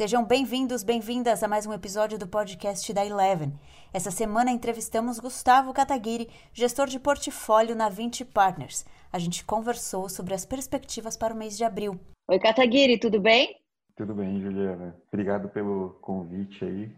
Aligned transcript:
Sejam 0.00 0.24
bem-vindos, 0.24 0.82
bem-vindas 0.82 1.42
a 1.42 1.46
mais 1.46 1.66
um 1.66 1.74
episódio 1.74 2.18
do 2.18 2.26
podcast 2.26 2.90
da 2.90 3.04
Eleven. 3.04 3.52
Essa 3.92 4.10
semana 4.10 4.50
entrevistamos 4.50 5.20
Gustavo 5.20 5.74
Kataguiri, 5.74 6.30
gestor 6.54 6.86
de 6.86 6.98
portfólio 6.98 7.76
na 7.76 7.90
20 7.90 8.24
Partners. 8.24 8.86
A 9.12 9.18
gente 9.18 9.44
conversou 9.44 10.08
sobre 10.08 10.32
as 10.32 10.46
perspectivas 10.46 11.18
para 11.18 11.34
o 11.34 11.36
mês 11.36 11.54
de 11.54 11.64
abril. 11.64 12.00
Oi, 12.30 12.38
Kataguiri, 12.38 12.98
tudo 12.98 13.20
bem? 13.20 13.54
Tudo 13.94 14.14
bem, 14.14 14.40
Juliana. 14.40 14.96
Obrigado 15.12 15.50
pelo 15.50 15.90
convite 16.00 16.64
aí. 16.64 16.90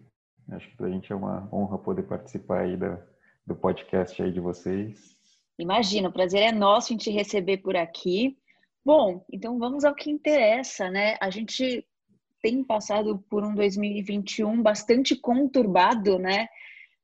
Acho 0.52 0.70
que 0.70 0.76
para 0.76 0.86
a 0.86 0.90
gente 0.90 1.12
é 1.12 1.16
uma 1.16 1.48
honra 1.52 1.78
poder 1.78 2.04
participar 2.04 2.60
aí 2.60 2.76
da, 2.76 3.04
do 3.44 3.56
podcast 3.56 4.22
aí 4.22 4.30
de 4.30 4.38
vocês. 4.38 5.18
Imagina, 5.58 6.08
o 6.08 6.12
prazer 6.12 6.42
é 6.42 6.52
nosso 6.52 6.94
em 6.94 6.96
te 6.96 7.10
receber 7.10 7.56
por 7.56 7.74
aqui. 7.74 8.38
Bom, 8.84 9.24
então 9.28 9.58
vamos 9.58 9.84
ao 9.84 9.92
que 9.92 10.08
interessa, 10.08 10.88
né? 10.88 11.16
A 11.20 11.30
gente 11.30 11.84
tem 12.42 12.64
passado 12.64 13.24
por 13.30 13.44
um 13.44 13.54
2021 13.54 14.60
bastante 14.60 15.16
conturbado, 15.16 16.18
né? 16.18 16.48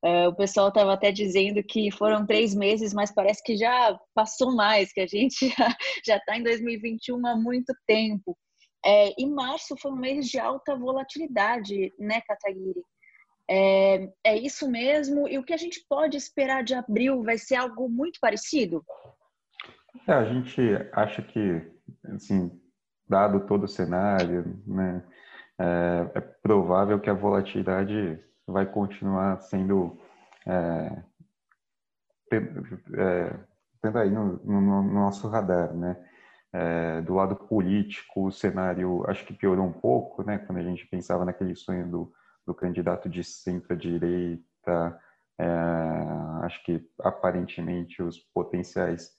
Uh, 0.05 0.29
o 0.29 0.35
pessoal 0.35 0.69
estava 0.69 0.93
até 0.93 1.11
dizendo 1.11 1.63
que 1.63 1.91
foram 1.91 2.25
três 2.25 2.55
meses, 2.55 2.93
mas 2.95 3.13
parece 3.13 3.43
que 3.43 3.57
já 3.57 3.99
passou 4.15 4.55
mais, 4.55 4.93
que 4.93 5.01
a 5.01 5.07
gente 5.07 5.49
já 6.07 6.17
está 6.17 6.37
em 6.37 6.43
2021 6.43 7.27
há 7.27 7.37
muito 7.37 7.75
tempo. 7.87 8.37
É, 8.85 9.13
e 9.19 9.27
março 9.27 9.77
foi 9.81 9.91
um 9.91 9.97
mês 9.97 10.29
de 10.29 10.39
alta 10.39 10.77
volatilidade, 10.77 11.93
né, 11.99 12.21
Kataguiri? 12.21 12.83
É, 13.51 14.09
é 14.25 14.39
isso 14.39 14.71
mesmo? 14.71 15.27
E 15.27 15.39
o 15.39 15.43
que 15.43 15.53
a 15.53 15.57
gente 15.57 15.85
pode 15.89 16.17
esperar 16.17 16.63
de 16.63 16.75
abril 16.75 17.23
vai 17.25 17.39
ser 17.39 17.57
algo 17.57 17.89
muito 17.89 18.21
parecido? 18.21 18.85
É, 20.07 20.13
a 20.13 20.25
gente 20.25 20.61
acha 20.93 21.23
que, 21.23 21.63
assim, 22.15 22.51
dado 23.09 23.47
todo 23.47 23.65
o 23.65 23.69
cenário, 23.69 24.63
né, 24.67 25.05
é, 25.59 26.11
é 26.15 26.21
provável 26.21 27.01
que 27.01 27.11
a 27.11 27.15
volatilidade 27.15 28.19
vai 28.47 28.67
continuar 28.67 29.41
sendo 29.41 29.99
é, 30.47 31.03
é, 32.33 33.35
tendo 33.83 33.99
aí 33.99 34.11
no, 34.11 34.39
no, 34.45 34.61
no, 34.61 34.83
nosso 34.83 35.29
radar, 35.29 35.73
né? 35.75 35.97
É, 36.51 37.03
do 37.03 37.15
lado 37.15 37.37
político, 37.37 38.27
o 38.27 38.33
cenário 38.33 39.05
acho 39.07 39.25
que 39.27 39.35
piorou 39.35 39.67
um 39.67 39.73
pouco, 39.73 40.23
né? 40.23 40.39
Quando 40.39 40.59
a 40.59 40.63
gente 40.63 40.87
pensava 40.87 41.25
naquele 41.25 41.55
sonho 41.55 41.87
do, 41.87 42.13
do 42.47 42.55
candidato 42.55 43.09
de 43.09 43.23
centro-direita, 43.23 44.99
é, 45.39 45.47
acho 46.43 46.63
que 46.65 46.83
aparentemente 47.01 48.03
os 48.03 48.19
potenciais 48.19 49.11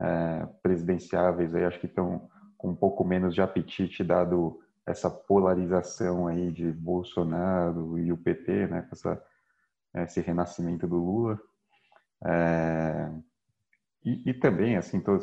é, 0.00 0.46
presidenciáveis 0.62 1.54
aí 1.54 1.64
acho 1.64 1.78
que 1.78 1.86
estão 1.86 2.28
com 2.56 2.70
um 2.70 2.76
pouco 2.76 3.04
menos 3.04 3.34
de 3.34 3.42
apetite 3.42 4.02
dado 4.02 4.58
essa 4.88 5.10
polarização 5.10 6.26
aí 6.26 6.50
de 6.50 6.72
Bolsonaro 6.72 7.98
e 7.98 8.10
o 8.10 8.16
PT, 8.16 8.66
né, 8.68 8.82
com 8.82 8.92
essa, 8.92 9.22
esse 9.96 10.20
renascimento 10.20 10.86
do 10.86 10.96
Lula. 10.96 11.38
É, 12.24 13.10
e, 14.04 14.30
e, 14.30 14.34
também, 14.34 14.76
assim, 14.76 15.00
todo, 15.00 15.22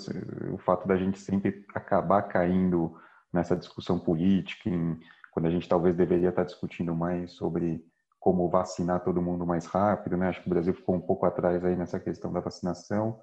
o 0.54 0.58
fato 0.60 0.88
da 0.88 0.96
gente 0.96 1.20
sempre 1.20 1.66
acabar 1.74 2.22
caindo 2.24 2.96
nessa 3.34 3.56
discussão 3.56 3.98
política, 3.98 4.70
em, 4.70 5.00
quando 5.32 5.48
a 5.48 5.52
gente 5.52 5.68
talvez 5.68 5.96
deveria 5.96 6.30
estar 6.30 6.44
discutindo 6.44 6.96
mais 6.96 7.32
sobre 7.32 7.84
como 8.20 8.50
vacinar 8.50 9.04
todo 9.04 9.22
mundo 9.22 9.46
mais 9.46 9.66
rápido, 9.66 10.16
né? 10.18 10.30
Acho 10.30 10.42
que 10.42 10.48
o 10.48 10.50
Brasil 10.50 10.74
ficou 10.74 10.96
um 10.96 11.02
pouco 11.02 11.26
atrás 11.26 11.64
aí 11.66 11.76
nessa 11.76 12.00
questão 12.00 12.32
da 12.32 12.40
vacinação. 12.40 13.20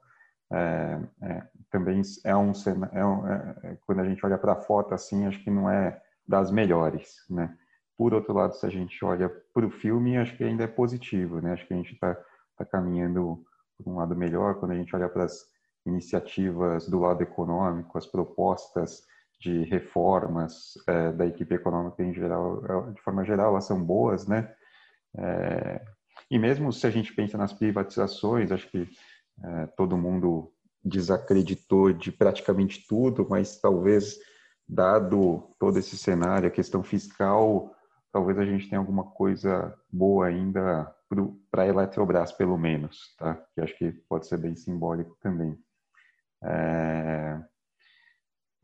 É, 0.52 1.00
é, 1.22 1.42
também 1.70 2.02
é 2.24 2.36
um, 2.36 2.52
é 2.92 3.04
um 3.04 3.26
é, 3.26 3.56
é, 3.62 3.78
quando 3.86 4.00
a 4.00 4.04
gente 4.04 4.24
olha 4.24 4.36
para 4.36 4.52
a 4.52 4.60
foto 4.60 4.92
assim, 4.92 5.26
acho 5.26 5.42
que 5.42 5.50
não 5.50 5.70
é 5.70 6.00
das 6.26 6.50
melhores, 6.50 7.24
né? 7.28 7.56
Por 7.96 8.14
outro 8.14 8.32
lado, 8.34 8.54
se 8.54 8.66
a 8.66 8.70
gente 8.70 9.04
olha 9.04 9.28
para 9.52 9.66
o 9.66 9.70
filme, 9.70 10.16
acho 10.16 10.36
que 10.36 10.44
ainda 10.44 10.64
é 10.64 10.68
positivo, 10.68 11.40
né? 11.40 11.52
Acho 11.52 11.66
que 11.66 11.74
a 11.74 11.76
gente 11.76 11.94
está 11.94 12.16
tá 12.56 12.64
caminhando 12.64 13.44
por 13.76 13.92
um 13.92 13.96
lado 13.96 14.16
melhor 14.16 14.56
quando 14.56 14.72
a 14.72 14.76
gente 14.76 14.94
olha 14.94 15.08
para 15.08 15.24
as 15.24 15.44
iniciativas 15.84 16.88
do 16.88 17.00
lado 17.00 17.22
econômico, 17.22 17.98
as 17.98 18.06
propostas 18.06 19.02
de 19.40 19.64
reformas 19.64 20.74
é, 20.86 21.12
da 21.12 21.26
equipe 21.26 21.54
econômica 21.54 22.02
em 22.02 22.14
geral, 22.14 22.62
é, 22.64 22.92
de 22.92 23.02
forma 23.02 23.24
geral, 23.24 23.50
elas 23.50 23.64
são 23.64 23.82
boas, 23.82 24.26
né? 24.26 24.54
É, 25.16 25.84
e 26.30 26.38
mesmo 26.38 26.72
se 26.72 26.86
a 26.86 26.90
gente 26.90 27.12
pensa 27.12 27.36
nas 27.36 27.52
privatizações, 27.52 28.52
acho 28.52 28.68
que 28.70 28.88
é, 29.42 29.66
todo 29.76 29.98
mundo 29.98 30.52
desacreditou 30.84 31.92
de 31.92 32.10
praticamente 32.10 32.86
tudo, 32.86 33.26
mas 33.28 33.60
talvez 33.60 34.18
dado 34.72 35.50
todo 35.58 35.78
esse 35.78 35.98
cenário, 35.98 36.48
a 36.48 36.50
questão 36.50 36.82
fiscal, 36.82 37.74
talvez 38.10 38.38
a 38.38 38.44
gente 38.44 38.68
tenha 38.68 38.78
alguma 38.78 39.04
coisa 39.04 39.74
boa 39.92 40.26
ainda 40.26 40.92
para 41.50 41.62
a 41.64 41.66
Eletrobras, 41.66 42.32
pelo 42.32 42.56
menos, 42.56 43.14
tá? 43.18 43.34
Que 43.54 43.60
acho 43.60 43.76
que 43.76 43.92
pode 44.08 44.26
ser 44.26 44.38
bem 44.38 44.56
simbólico 44.56 45.16
também. 45.20 45.58
É... 46.42 47.38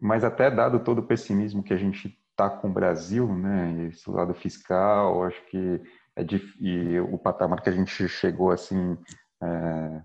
Mas 0.00 0.24
até 0.24 0.50
dado 0.50 0.80
todo 0.80 1.00
o 1.00 1.06
pessimismo 1.06 1.62
que 1.62 1.74
a 1.74 1.76
gente 1.76 2.18
está 2.30 2.48
com 2.48 2.68
o 2.68 2.72
Brasil, 2.72 3.26
né? 3.34 3.88
Esse 3.88 4.08
lado 4.10 4.32
fiscal, 4.32 5.24
acho 5.24 5.44
que 5.46 5.82
é 6.16 6.24
dif... 6.24 6.56
e 6.58 6.98
o 7.00 7.18
patamar 7.18 7.60
que 7.60 7.68
a 7.68 7.72
gente 7.72 8.08
chegou 8.08 8.50
assim 8.50 8.96
é 9.42 10.02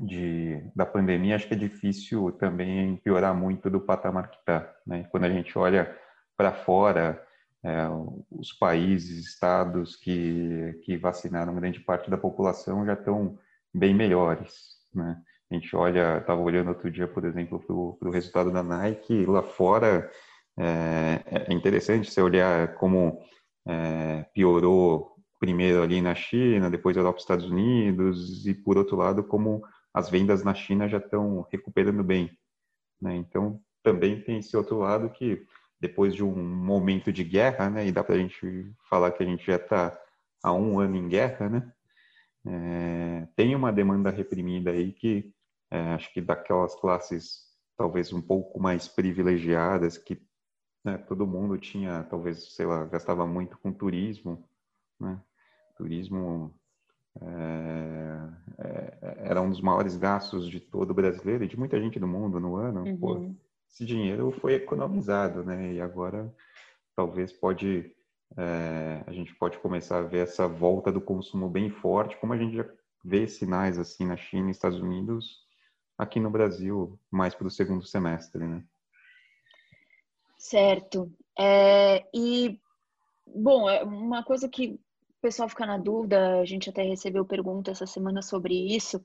de, 0.00 0.62
da 0.74 0.86
pandemia, 0.86 1.36
acho 1.36 1.46
que 1.46 1.54
é 1.54 1.56
difícil 1.56 2.32
também 2.32 2.96
piorar 2.96 3.34
muito 3.34 3.68
do 3.70 3.80
patamar 3.80 4.30
que 4.30 4.38
está. 4.38 4.72
Né? 4.86 5.04
Quando 5.10 5.24
a 5.24 5.30
gente 5.30 5.56
olha 5.58 5.96
para 6.36 6.52
fora, 6.52 7.22
é, 7.62 7.86
os 8.30 8.52
países, 8.52 9.26
estados 9.26 9.96
que, 9.96 10.80
que 10.84 10.96
vacinaram 10.96 11.54
grande 11.54 11.80
parte 11.80 12.10
da 12.10 12.16
população 12.16 12.84
já 12.84 12.94
estão 12.94 13.38
bem 13.72 13.94
melhores. 13.94 14.76
Né? 14.94 15.20
A 15.50 15.54
gente 15.54 15.74
olha, 15.76 16.18
estava 16.18 16.40
olhando 16.40 16.68
outro 16.68 16.90
dia, 16.90 17.06
por 17.06 17.24
exemplo, 17.24 17.60
para 17.98 18.08
o 18.08 18.12
resultado 18.12 18.50
da 18.50 18.62
Nike, 18.62 19.26
lá 19.26 19.42
fora 19.42 20.10
é, 20.58 21.22
é 21.48 21.52
interessante 21.52 22.10
você 22.10 22.20
olhar 22.20 22.74
como 22.74 23.20
é, 23.66 24.24
piorou 24.34 25.12
primeiro 25.38 25.82
ali 25.82 26.00
na 26.00 26.14
China, 26.14 26.70
depois 26.70 26.96
Europa 26.96 27.18
e 27.18 27.20
Estados 27.20 27.44
Unidos, 27.46 28.46
e 28.46 28.54
por 28.54 28.78
outro 28.78 28.96
lado, 28.96 29.24
como 29.24 29.62
as 29.94 30.08
vendas 30.08 30.42
na 30.42 30.54
China 30.54 30.88
já 30.88 30.98
estão 30.98 31.46
recuperando 31.50 32.02
bem. 32.02 32.36
Né? 33.00 33.16
Então, 33.16 33.60
também 33.82 34.20
tem 34.22 34.38
esse 34.38 34.56
outro 34.56 34.78
lado 34.78 35.10
que, 35.10 35.46
depois 35.80 36.14
de 36.14 36.24
um 36.24 36.34
momento 36.34 37.12
de 37.12 37.24
guerra, 37.24 37.68
né, 37.68 37.86
e 37.86 37.92
dá 37.92 38.02
para 38.04 38.14
a 38.14 38.18
gente 38.18 38.72
falar 38.88 39.10
que 39.10 39.22
a 39.22 39.26
gente 39.26 39.44
já 39.44 39.56
está 39.56 39.98
há 40.42 40.52
um 40.52 40.78
ano 40.78 40.96
em 40.96 41.08
guerra, 41.08 41.48
né, 41.48 41.72
é, 42.46 43.28
tem 43.36 43.54
uma 43.54 43.72
demanda 43.72 44.10
reprimida 44.10 44.70
aí 44.70 44.92
que 44.92 45.32
é, 45.70 45.78
acho 45.94 46.12
que 46.12 46.20
daquelas 46.20 46.74
classes 46.76 47.52
talvez 47.76 48.12
um 48.12 48.20
pouco 48.20 48.60
mais 48.60 48.86
privilegiadas, 48.88 49.96
que 49.98 50.20
né, 50.84 50.98
todo 50.98 51.26
mundo 51.26 51.58
tinha, 51.58 52.04
talvez, 52.04 52.54
sei 52.54 52.66
lá, 52.66 52.84
gastava 52.84 53.26
muito 53.26 53.56
com 53.58 53.72
turismo, 53.72 54.48
né, 55.00 55.20
turismo 55.76 56.54
é, 57.20 58.28
é, 58.58 59.16
era 59.30 59.42
um 59.42 59.50
dos 59.50 59.60
maiores 59.60 59.96
gastos 59.96 60.48
de 60.48 60.60
todo 60.60 60.94
brasileiro 60.94 61.44
e 61.44 61.48
de 61.48 61.58
muita 61.58 61.80
gente 61.80 61.98
do 61.98 62.06
mundo 62.06 62.40
no 62.40 62.56
ano. 62.56 62.84
Uhum. 62.84 62.96
Pô, 62.96 63.34
esse 63.68 63.84
dinheiro 63.84 64.30
foi 64.40 64.54
economizado, 64.54 65.42
né? 65.42 65.72
E 65.72 65.80
agora 65.80 66.32
talvez 66.94 67.32
pode 67.32 67.94
é, 68.36 69.02
a 69.06 69.12
gente 69.12 69.34
pode 69.34 69.58
começar 69.58 69.98
a 69.98 70.02
ver 70.02 70.20
essa 70.20 70.48
volta 70.48 70.90
do 70.90 71.00
consumo 71.00 71.48
bem 71.48 71.70
forte, 71.70 72.16
como 72.16 72.32
a 72.32 72.38
gente 72.38 72.56
já 72.56 72.66
vê 73.04 73.26
sinais 73.26 73.78
assim 73.78 74.06
na 74.06 74.16
China 74.16 74.48
e 74.48 74.52
Estados 74.52 74.80
Unidos, 74.80 75.42
aqui 75.98 76.18
no 76.18 76.30
Brasil 76.30 76.98
mais 77.10 77.34
para 77.34 77.46
o 77.46 77.50
segundo 77.50 77.84
semestre, 77.84 78.44
né? 78.44 78.64
Certo. 80.38 81.12
É, 81.38 82.06
e 82.14 82.58
bom, 83.26 83.68
é 83.68 83.82
uma 83.82 84.22
coisa 84.22 84.48
que 84.48 84.80
pessoal 85.22 85.48
fica 85.48 85.64
na 85.64 85.78
dúvida, 85.78 86.40
a 86.40 86.44
gente 86.44 86.68
até 86.68 86.82
recebeu 86.82 87.24
pergunta 87.24 87.70
essa 87.70 87.86
semana 87.86 88.20
sobre 88.20 88.54
isso. 88.54 88.98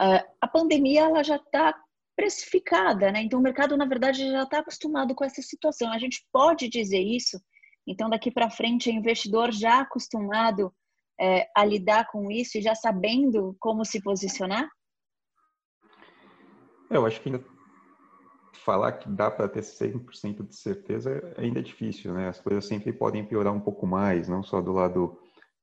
Uh, 0.00 0.22
a 0.40 0.46
pandemia 0.46 1.02
ela 1.02 1.24
já 1.24 1.36
está 1.36 1.74
precificada, 2.14 3.10
né? 3.10 3.22
Então 3.22 3.40
o 3.40 3.42
mercado 3.42 3.76
na 3.76 3.84
verdade 3.84 4.30
já 4.30 4.44
está 4.44 4.60
acostumado 4.60 5.14
com 5.14 5.24
essa 5.24 5.42
situação. 5.42 5.92
A 5.92 5.98
gente 5.98 6.24
pode 6.32 6.68
dizer 6.68 7.00
isso. 7.00 7.38
Então 7.86 8.08
daqui 8.08 8.30
para 8.30 8.48
frente, 8.48 8.88
o 8.88 8.92
investidor 8.92 9.52
já 9.52 9.80
acostumado 9.80 10.72
é, 11.20 11.48
a 11.54 11.64
lidar 11.64 12.06
com 12.10 12.30
isso 12.30 12.58
e 12.58 12.62
já 12.62 12.74
sabendo 12.74 13.56
como 13.58 13.84
se 13.84 14.00
posicionar. 14.00 14.68
Eu 16.88 17.04
acho 17.04 17.20
que 17.20 17.30
falar 18.52 18.92
que 18.92 19.08
dá 19.08 19.30
para 19.30 19.48
ter 19.48 19.60
100% 19.60 20.46
de 20.46 20.56
certeza 20.56 21.34
ainda 21.36 21.58
é 21.58 21.62
difícil, 21.62 22.14
né? 22.14 22.28
As 22.28 22.40
coisas 22.40 22.66
sempre 22.66 22.92
podem 22.92 23.24
piorar 23.24 23.52
um 23.52 23.60
pouco 23.60 23.86
mais, 23.86 24.28
não 24.28 24.42
só 24.42 24.60
do 24.60 24.72
lado 24.72 25.18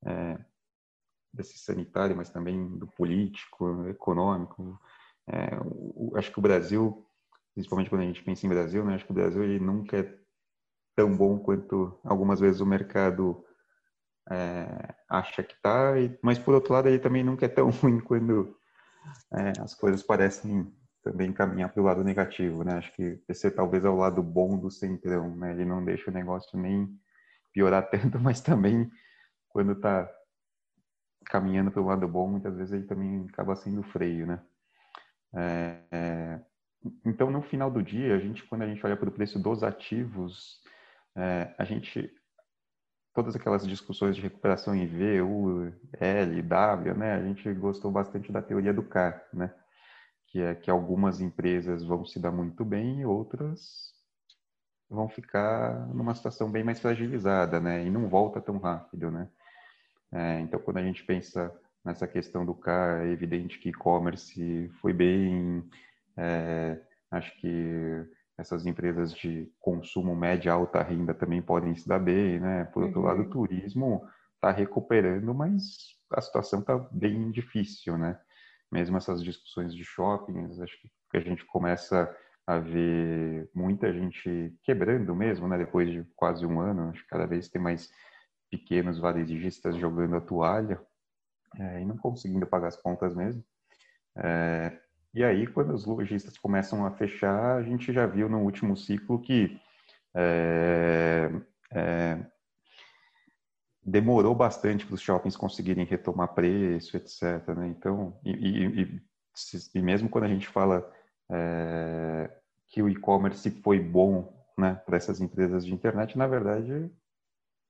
é, 0.06 0.38
desse 1.34 1.58
sanitário, 1.58 2.16
mas 2.16 2.30
também 2.30 2.78
do 2.78 2.88
político, 2.88 3.88
econômico. 3.88 4.80
É, 5.28 5.58
o, 5.64 6.14
acho 6.16 6.32
que 6.32 6.40
o 6.40 6.42
Brasil, 6.42 7.06
principalmente 7.54 7.90
quando 7.90 8.02
a 8.02 8.06
gente 8.06 8.24
pensa 8.24 8.46
em 8.46 8.50
Brasil, 8.50 8.86
né, 8.86 8.96
acho 8.96 9.06
que 9.06 9.12
o 9.12 9.16
Brasil 9.16 9.44
ele 9.44 9.60
nunca 9.60 10.18
tão 10.96 11.16
bom 11.16 11.40
quanto 11.40 12.00
algumas 12.04 12.40
vezes 12.40 12.62
o 12.62 12.66
mercado 12.66 13.44
é, 14.30 14.94
acha 15.10 15.44
que 15.44 15.54
está, 15.54 15.94
mas 16.22 16.38
por 16.38 16.54
outro 16.54 16.74
lado 16.74 16.88
ele 16.88 17.00
também 17.00 17.24
nunca 17.24 17.46
é 17.46 17.50
tão 17.50 17.70
ruim 17.82 18.00
quando 18.00 18.56
é, 19.34 19.54
as 19.62 19.74
coisas 19.74 20.04
parecem 20.04 20.72
também 21.04 21.34
caminhar 21.34 21.72
para 21.72 21.82
o 21.82 21.86
lado 21.86 22.04
negativo, 22.04 22.64
né? 22.64 22.78
Acho 22.78 22.94
que 22.94 23.22
esse 23.28 23.52
talvez 23.52 23.84
é 23.84 23.90
o 23.90 23.98
lado 23.98 24.24
bom 24.24 24.58
do 24.58 24.72
centrão, 24.72 25.36
né? 25.36 25.52
Ele 25.52 25.66
não 25.66 25.84
deixa 25.84 26.10
o 26.10 26.14
negócio 26.14 26.58
nem 26.58 26.88
piorar 27.52 27.88
tanto, 27.92 28.20
mas 28.20 28.40
também 28.40 28.90
quando 29.54 29.74
está 29.74 30.10
caminhando 31.26 31.72
para 31.72 31.82
o 31.82 31.86
lado 31.86 32.08
bom, 32.08 32.28
muitas 32.28 32.56
vezes 32.58 32.74
ele 32.74 32.88
também 32.88 33.26
acaba 33.30 33.56
sendo 33.56 33.84
freio, 33.84 34.26
né? 34.28 34.42
É, 35.36 35.80
é, 35.92 36.42
então, 37.06 37.32
no 37.32 37.42
final 37.42 37.72
do 37.72 37.82
dia, 37.82 38.16
a 38.16 38.20
gente, 38.20 38.44
quando 38.44 38.64
a 38.64 38.68
gente 38.68 38.86
olha 38.86 38.98
para 38.98 39.08
o 39.08 39.12
preço 39.12 39.40
dos 39.40 39.64
ativos, 39.64 40.60
é, 41.16 41.54
a 41.58 41.64
gente 41.64 42.12
todas 43.14 43.36
aquelas 43.36 43.66
discussões 43.68 44.16
de 44.16 44.24
recuperação 44.24 44.74
em 44.74 44.88
V, 44.88 45.22
U, 45.22 45.72
L, 46.00 46.42
W, 46.42 46.94
né? 46.96 47.14
A 47.14 47.22
gente 47.22 47.54
gostou 47.54 47.92
bastante 47.92 48.32
da 48.32 48.42
teoria 48.42 48.74
do 48.74 48.84
K, 48.84 49.24
né? 49.32 49.54
Que 50.28 50.42
é 50.42 50.56
que 50.56 50.70
algumas 50.70 51.22
empresas 51.22 51.84
vão 51.84 52.04
se 52.06 52.20
dar 52.20 52.32
muito 52.32 52.66
bem 52.66 53.02
e 53.02 53.06
outras 53.06 53.94
vão 54.90 55.08
ficar 55.08 55.88
numa 55.94 56.14
situação 56.16 56.52
bem 56.52 56.64
mais 56.64 56.80
fragilizada, 56.80 57.60
né? 57.60 57.86
E 57.86 57.90
não 57.90 58.10
volta 58.10 58.42
tão 58.42 58.58
rápido, 58.58 59.12
né? 59.12 59.30
É, 60.14 60.40
então, 60.42 60.60
quando 60.60 60.78
a 60.78 60.84
gente 60.84 61.04
pensa 61.04 61.52
nessa 61.84 62.08
questão 62.08 62.46
do 62.46 62.54
K, 62.54 63.02
é 63.04 63.08
evidente 63.10 63.58
que 63.60 63.70
e-commerce 63.70 64.70
foi 64.80 64.94
bem, 64.94 65.68
é, 66.16 66.80
acho 67.12 67.36
que 67.40 68.06
essas 68.38 68.66
empresas 68.66 69.14
de 69.14 69.52
consumo 69.60 70.16
média 70.16 70.54
alta 70.54 70.82
renda 70.82 71.14
também 71.14 71.42
podem 71.42 71.76
se 71.76 71.88
dar 71.88 72.00
bem, 72.00 72.40
né? 72.40 72.66
Por 72.66 72.84
outro 72.84 73.00
uhum. 73.00 73.06
lado, 73.06 73.22
o 73.24 73.30
turismo 73.30 74.08
está 74.36 74.52
recuperando, 74.52 75.34
mas 75.34 75.96
a 76.12 76.22
situação 76.22 76.60
está 76.60 76.78
bem 76.92 77.32
difícil, 77.32 77.98
né? 77.98 78.20
Mesmo 78.72 78.98
essas 78.98 79.24
discussões 79.24 79.74
de 79.74 79.84
shoppings, 79.84 80.60
acho 80.60 80.78
que 81.12 81.18
a 81.18 81.20
gente 81.20 81.46
começa 81.46 82.16
a 82.46 82.58
ver 82.60 83.50
muita 83.54 83.94
gente 83.94 84.54
quebrando 84.64 85.16
mesmo, 85.16 85.48
né? 85.48 85.58
Depois 85.58 85.90
de 85.90 86.04
quase 86.16 86.46
um 86.46 86.60
ano, 86.60 86.90
acho 86.90 87.02
que 87.02 87.10
cada 87.10 87.26
vez 87.26 87.50
tem 87.50 87.62
mais 87.62 87.90
pequenos 88.58 89.00
varejistas 89.00 89.76
jogando 89.78 90.16
a 90.16 90.22
toalha 90.22 90.80
é, 91.58 91.82
e 91.82 91.86
não 91.86 91.98
conseguindo 91.98 92.46
pagar 92.46 92.68
as 92.68 92.78
contas 92.78 93.16
mesmo. 93.16 93.44
É, 94.16 94.78
e 95.12 95.24
aí, 95.24 95.48
quando 95.48 95.74
os 95.74 95.86
lojistas 95.86 96.38
começam 96.38 96.86
a 96.86 96.92
fechar, 96.92 97.58
a 97.58 97.64
gente 97.64 97.92
já 97.92 98.06
viu 98.06 98.30
no 98.30 98.42
último 98.42 98.78
ciclo 98.78 99.20
que 99.20 99.60
é, 100.16 101.32
é, 101.72 102.20
demorou 103.84 104.36
bastante 104.36 104.86
para 104.86 104.94
os 104.94 105.02
shoppings 105.02 105.36
conseguirem 105.36 105.86
retomar 105.86 106.36
preço, 106.36 106.96
etc. 106.96 107.48
Né? 107.58 107.68
Então, 107.70 108.20
e, 108.24 108.32
e, 108.32 109.02
e, 109.74 109.82
mesmo 109.82 110.10
quando 110.10 110.26
a 110.26 110.30
gente 110.30 110.48
fala 110.48 110.88
é, 111.32 112.30
que 112.68 112.84
o 112.84 112.90
e-commerce 112.90 113.50
foi 113.64 113.80
bom 113.80 114.32
né, 114.56 114.80
para 114.86 114.98
essas 114.98 115.20
empresas 115.20 115.66
de 115.66 115.74
internet, 115.74 116.16
na 116.16 116.28
verdade 116.28 116.92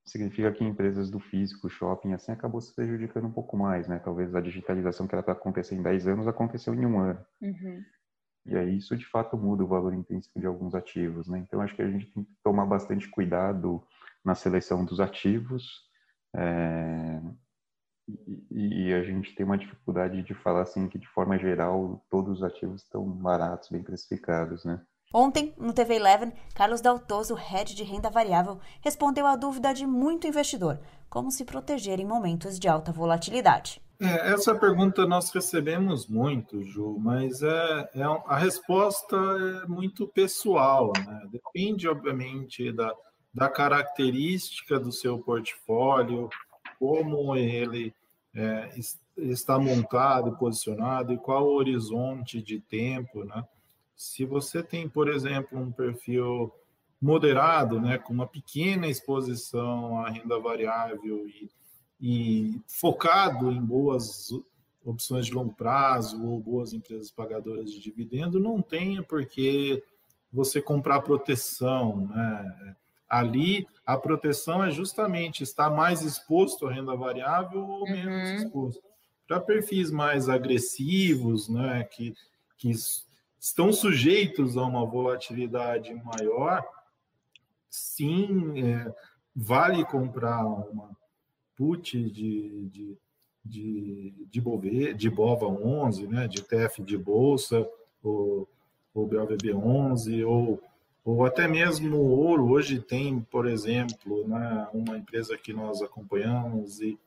significa 0.04 0.52
que 0.52 0.64
empresas 0.64 1.10
do 1.10 1.18
físico, 1.18 1.68
shopping, 1.68 2.12
assim, 2.12 2.32
acabou 2.32 2.60
se 2.60 2.74
prejudicando 2.74 3.26
um 3.26 3.32
pouco 3.32 3.56
mais, 3.56 3.88
né? 3.88 3.98
Talvez 3.98 4.34
a 4.34 4.40
digitalização 4.40 5.06
que 5.06 5.14
era 5.14 5.22
para 5.22 5.32
acontecer 5.32 5.74
em 5.74 5.82
10 5.82 6.08
anos 6.08 6.28
aconteceu 6.28 6.74
em 6.74 6.84
um 6.84 6.98
ano. 6.98 7.24
Uhum. 7.40 7.82
E 8.46 8.56
aí 8.56 8.76
isso 8.76 8.94
de 8.96 9.06
fato 9.06 9.36
muda 9.36 9.64
o 9.64 9.66
valor 9.66 9.94
intrínseco 9.94 10.38
de 10.38 10.46
alguns 10.46 10.74
ativos, 10.74 11.26
né? 11.28 11.38
Então 11.38 11.60
acho 11.62 11.74
que 11.74 11.82
a 11.82 11.90
gente 11.90 12.06
tem 12.12 12.24
que 12.24 12.36
tomar 12.42 12.66
bastante 12.66 13.08
cuidado 13.08 13.82
na 14.22 14.34
seleção 14.34 14.84
dos 14.84 15.00
ativos. 15.00 15.82
É... 16.36 17.20
E, 18.50 18.88
e 18.88 18.92
a 18.92 19.02
gente 19.02 19.34
tem 19.34 19.46
uma 19.46 19.56
dificuldade 19.56 20.22
de 20.22 20.34
falar 20.34 20.62
assim 20.62 20.86
que 20.88 20.98
de 20.98 21.08
forma 21.08 21.38
geral 21.38 22.04
todos 22.10 22.38
os 22.38 22.42
ativos 22.42 22.82
estão 22.82 23.10
baratos, 23.10 23.70
bem 23.70 23.82
precificados, 23.82 24.62
né? 24.66 24.84
Ontem, 25.16 25.54
no 25.56 25.72
TV 25.72 25.94
Eleven, 25.94 26.32
Carlos 26.56 26.80
Daltoso, 26.80 27.36
head 27.36 27.72
de 27.72 27.84
renda 27.84 28.10
variável, 28.10 28.58
respondeu 28.80 29.24
à 29.28 29.36
dúvida 29.36 29.72
de 29.72 29.86
muito 29.86 30.26
investidor: 30.26 30.80
como 31.08 31.30
se 31.30 31.44
proteger 31.44 32.00
em 32.00 32.04
momentos 32.04 32.58
de 32.58 32.66
alta 32.66 32.90
volatilidade. 32.90 33.80
É, 34.00 34.32
essa 34.32 34.56
pergunta 34.56 35.06
nós 35.06 35.30
recebemos 35.30 36.08
muito, 36.08 36.64
Ju, 36.64 36.98
mas 36.98 37.40
é, 37.42 37.90
é, 37.94 38.02
a 38.02 38.36
resposta 38.36 39.14
é 39.62 39.68
muito 39.68 40.08
pessoal, 40.08 40.92
né? 41.06 41.28
Depende, 41.30 41.86
obviamente, 41.86 42.72
da, 42.72 42.92
da 43.32 43.48
característica 43.48 44.80
do 44.80 44.90
seu 44.90 45.20
portfólio, 45.20 46.28
como 46.76 47.36
ele 47.36 47.94
é, 48.34 48.68
está 49.16 49.60
montado, 49.60 50.36
posicionado 50.36 51.12
e 51.12 51.18
qual 51.18 51.46
o 51.46 51.54
horizonte 51.54 52.42
de 52.42 52.58
tempo, 52.58 53.22
né? 53.22 53.44
Se 53.96 54.24
você 54.24 54.62
tem, 54.62 54.88
por 54.88 55.08
exemplo, 55.08 55.58
um 55.58 55.70
perfil 55.70 56.52
moderado, 57.00 57.80
né, 57.80 57.98
com 57.98 58.12
uma 58.12 58.26
pequena 58.26 58.88
exposição 58.88 59.98
à 60.00 60.08
renda 60.08 60.38
variável 60.38 61.26
e, 61.28 61.50
e 62.00 62.60
focado 62.66 63.52
em 63.52 63.60
boas 63.60 64.30
opções 64.84 65.26
de 65.26 65.32
longo 65.32 65.54
prazo 65.54 66.24
ou 66.26 66.40
boas 66.40 66.72
empresas 66.72 67.10
pagadoras 67.10 67.70
de 67.70 67.80
dividendo, 67.80 68.40
não 68.40 68.60
tenha 68.60 69.02
por 69.02 69.24
que 69.26 69.82
você 70.32 70.60
comprar 70.60 71.00
proteção. 71.02 72.08
Né? 72.08 72.76
Ali, 73.08 73.66
a 73.86 73.96
proteção 73.96 74.62
é 74.62 74.70
justamente 74.70 75.42
estar 75.42 75.70
mais 75.70 76.02
exposto 76.02 76.66
à 76.66 76.72
renda 76.72 76.94
variável 76.96 77.66
ou 77.66 77.84
menos 77.84 78.30
uhum. 78.30 78.36
exposto. 78.36 78.82
Para 79.26 79.40
perfis 79.40 79.90
mais 79.90 80.28
agressivos, 80.28 81.48
né, 81.48 81.84
que, 81.84 82.14
que 82.58 82.72
estão 83.44 83.70
sujeitos 83.74 84.56
a 84.56 84.62
uma 84.62 84.86
volatilidade 84.86 85.92
maior, 85.92 86.66
sim, 87.68 88.58
é, 88.64 88.90
vale 89.36 89.84
comprar 89.84 90.46
uma 90.46 90.96
put 91.54 92.10
de, 92.10 92.70
de, 92.70 92.98
de, 93.44 94.14
de, 94.30 94.40
Bove, 94.40 94.94
de 94.94 95.10
BOVA 95.10 95.46
11, 95.46 96.08
né, 96.08 96.26
de 96.26 96.42
TF 96.42 96.82
de 96.82 96.96
Bolsa, 96.96 97.68
ou, 98.02 98.48
ou 98.94 99.06
BOVB 99.06 99.52
11, 99.52 100.24
ou, 100.24 100.58
ou 101.04 101.26
até 101.26 101.46
mesmo 101.46 101.98
ouro. 101.98 102.48
Hoje 102.50 102.80
tem, 102.80 103.20
por 103.20 103.46
exemplo, 103.46 104.26
né, 104.26 104.66
uma 104.72 104.96
empresa 104.96 105.36
que 105.36 105.52
nós 105.52 105.82
acompanhamos 105.82 106.80
e, 106.80 106.98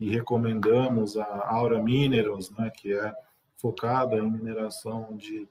e 0.00 0.10
recomendamos, 0.10 1.16
a 1.16 1.46
Aura 1.48 1.80
Minerals, 1.80 2.50
né, 2.50 2.72
que 2.76 2.92
é 2.92 3.14
focada 3.56 4.16
em 4.16 4.28
mineração 4.28 5.16
de 5.16 5.48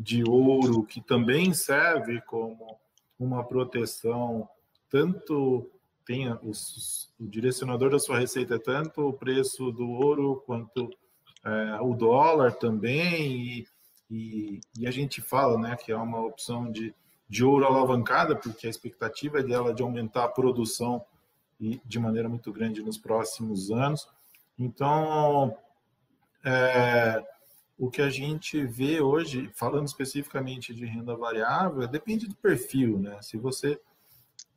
de 0.00 0.24
ouro, 0.26 0.82
que 0.82 0.98
também 0.98 1.52
serve 1.52 2.22
como 2.22 2.78
uma 3.18 3.44
proteção, 3.44 4.48
tanto 4.88 5.70
tem 6.06 6.32
os, 6.42 7.12
o 7.20 7.28
direcionador 7.28 7.90
da 7.90 7.98
sua 7.98 8.18
receita 8.18 8.54
é 8.54 8.58
tanto 8.58 9.08
o 9.08 9.12
preço 9.12 9.70
do 9.70 9.90
ouro 9.90 10.42
quanto 10.46 10.88
é, 11.44 11.80
o 11.82 11.92
dólar 11.92 12.54
também, 12.54 13.30
e, 13.30 13.66
e, 14.10 14.60
e, 14.78 14.86
a 14.86 14.90
gente 14.90 15.20
fala 15.20 15.58
né, 15.58 15.76
que 15.76 15.92
é 15.92 15.96
uma 15.96 16.24
opção 16.24 16.72
de, 16.72 16.94
de 17.28 17.44
ouro 17.44 17.66
alavancada, 17.66 18.34
porque 18.34 18.66
a 18.66 18.70
expectativa 18.70 19.40
é 19.40 19.42
dela 19.42 19.74
de 19.74 19.82
aumentar 19.82 20.24
a 20.24 20.28
produção 20.28 21.04
e, 21.60 21.78
de 21.84 21.98
maneira 21.98 22.28
muito 22.28 22.50
grande 22.50 22.82
nos 22.82 22.96
próximos 22.96 23.70
anos. 23.70 24.08
Então, 24.58 25.54
é, 26.42 27.22
o 27.80 27.90
que 27.90 28.02
a 28.02 28.10
gente 28.10 28.62
vê 28.62 29.00
hoje, 29.00 29.50
falando 29.54 29.86
especificamente 29.86 30.74
de 30.74 30.84
renda 30.84 31.16
variável, 31.16 31.88
depende 31.88 32.28
do 32.28 32.34
perfil, 32.34 32.98
né? 32.98 33.18
Se 33.22 33.38
você 33.38 33.80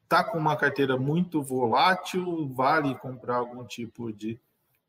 está 0.04 0.26
com 0.26 0.38
uma 0.38 0.58
carteira 0.58 0.98
muito 0.98 1.42
volátil, 1.42 2.46
vale 2.50 2.94
comprar 2.96 3.38
algum 3.38 3.64
tipo 3.64 4.12
de, 4.12 4.38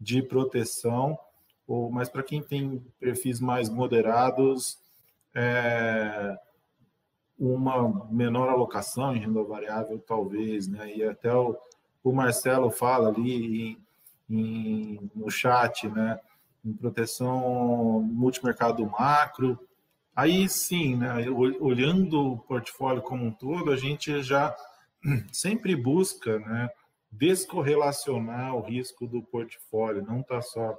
de 0.01 0.21
proteção, 0.21 1.17
ou 1.65 1.93
mas 1.93 2.09
para 2.09 2.25
quem 2.25 2.43
tem 2.43 2.85
perfis 2.99 3.39
mais 3.39 3.69
moderados, 3.69 4.81
é, 5.33 6.37
uma 7.39 8.05
menor 8.11 8.49
alocação 8.49 9.15
em 9.15 9.21
renda 9.21 9.45
variável, 9.45 9.97
talvez, 10.01 10.67
né? 10.67 10.93
E 10.93 11.05
até 11.05 11.33
o, 11.33 11.57
o 12.03 12.13
Marcelo 12.13 12.69
fala 12.69 13.11
ali 13.11 13.79
em, 14.29 14.37
em, 14.37 15.11
no 15.15 15.31
chat, 15.31 15.89
né? 15.89 16.19
Em 16.65 16.73
proteção 16.73 18.01
multimercado 18.01 18.85
macro. 18.87 19.59
Aí 20.15 20.49
sim, 20.49 20.97
né, 20.97 21.29
olhando 21.29 22.33
o 22.33 22.39
portfólio 22.39 23.03
como 23.03 23.25
um 23.25 23.33
todo, 23.33 23.71
a 23.71 23.77
gente 23.77 24.23
já 24.23 24.55
sempre 25.33 25.75
busca 25.77 26.39
né, 26.39 26.71
descorrelacionar 27.11 28.55
o 28.55 28.61
risco 28.61 29.07
do 29.07 29.23
portfólio, 29.23 30.05
não 30.05 30.21
está 30.21 30.41
só 30.41 30.79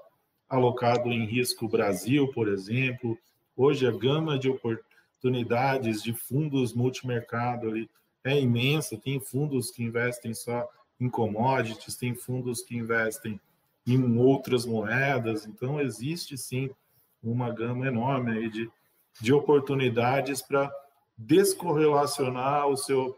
alocado 0.49 1.11
em 1.11 1.25
risco 1.25 1.67
Brasil, 1.67 2.31
por 2.31 2.47
exemplo. 2.47 3.17
Hoje 3.55 3.87
a 3.87 3.91
gama 3.91 4.37
de 4.39 4.49
oportunidades 4.49 6.01
de 6.01 6.13
fundos 6.13 6.73
multimercado 6.73 7.67
ali 7.67 7.89
é 8.23 8.39
imensa, 8.39 8.97
tem 8.97 9.19
fundos 9.19 9.69
que 9.69 9.83
investem 9.83 10.33
só 10.33 10.67
em 10.99 11.09
commodities, 11.09 11.95
tem 11.95 12.15
fundos 12.15 12.61
que 12.61 12.75
investem 12.75 13.39
em 13.85 14.17
outras 14.17 14.65
moedas, 14.65 15.45
então 15.45 15.79
existe 15.79 16.37
sim 16.37 16.69
uma 17.21 17.51
gama 17.51 17.87
enorme 17.87 18.31
aí 18.31 18.49
de, 18.49 18.69
de 19.21 19.33
oportunidades 19.33 20.41
para 20.41 20.71
descorrelacionar 21.17 22.67
o 22.67 22.75
seu 22.75 23.15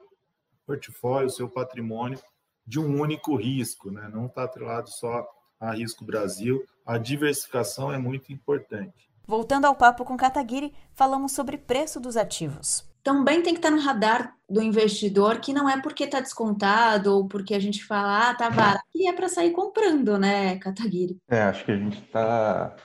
portfólio, 0.65 1.27
o 1.27 1.31
seu 1.31 1.49
patrimônio 1.49 2.19
de 2.65 2.79
um 2.79 2.99
único 2.99 3.35
risco, 3.35 3.89
né? 3.89 4.09
não 4.13 4.25
está 4.25 4.43
atrelado 4.43 4.89
só 4.89 5.25
a 5.59 5.71
risco 5.71 6.05
Brasil, 6.05 6.63
a 6.85 6.97
diversificação 6.97 7.91
é 7.91 7.97
muito 7.97 8.31
importante. 8.31 9.09
Voltando 9.25 9.65
ao 9.65 9.75
papo 9.75 10.05
com 10.05 10.15
Kataguiri, 10.15 10.73
falamos 10.93 11.31
sobre 11.31 11.57
preço 11.57 11.99
dos 11.99 12.15
ativos 12.15 12.86
também 13.07 13.41
tem 13.41 13.53
que 13.53 13.59
estar 13.59 13.71
no 13.71 13.79
radar 13.79 14.35
do 14.49 14.61
investidor, 14.61 15.39
que 15.39 15.53
não 15.53 15.69
é 15.69 15.81
porque 15.81 16.03
está 16.03 16.19
descontado 16.19 17.15
ou 17.15 17.25
porque 17.25 17.53
a 17.53 17.59
gente 17.59 17.85
fala, 17.85 18.31
ah, 18.31 18.35
tá 18.35 18.49
barato, 18.49 18.83
que 18.91 19.07
é 19.07 19.13
para 19.13 19.29
sair 19.29 19.51
comprando, 19.51 20.17
né, 20.17 20.57
Kataguiri? 20.59 21.17
É, 21.29 21.43
acho 21.43 21.63
que 21.63 21.71
a 21.71 21.77
gente 21.77 22.01
está, 22.01 22.75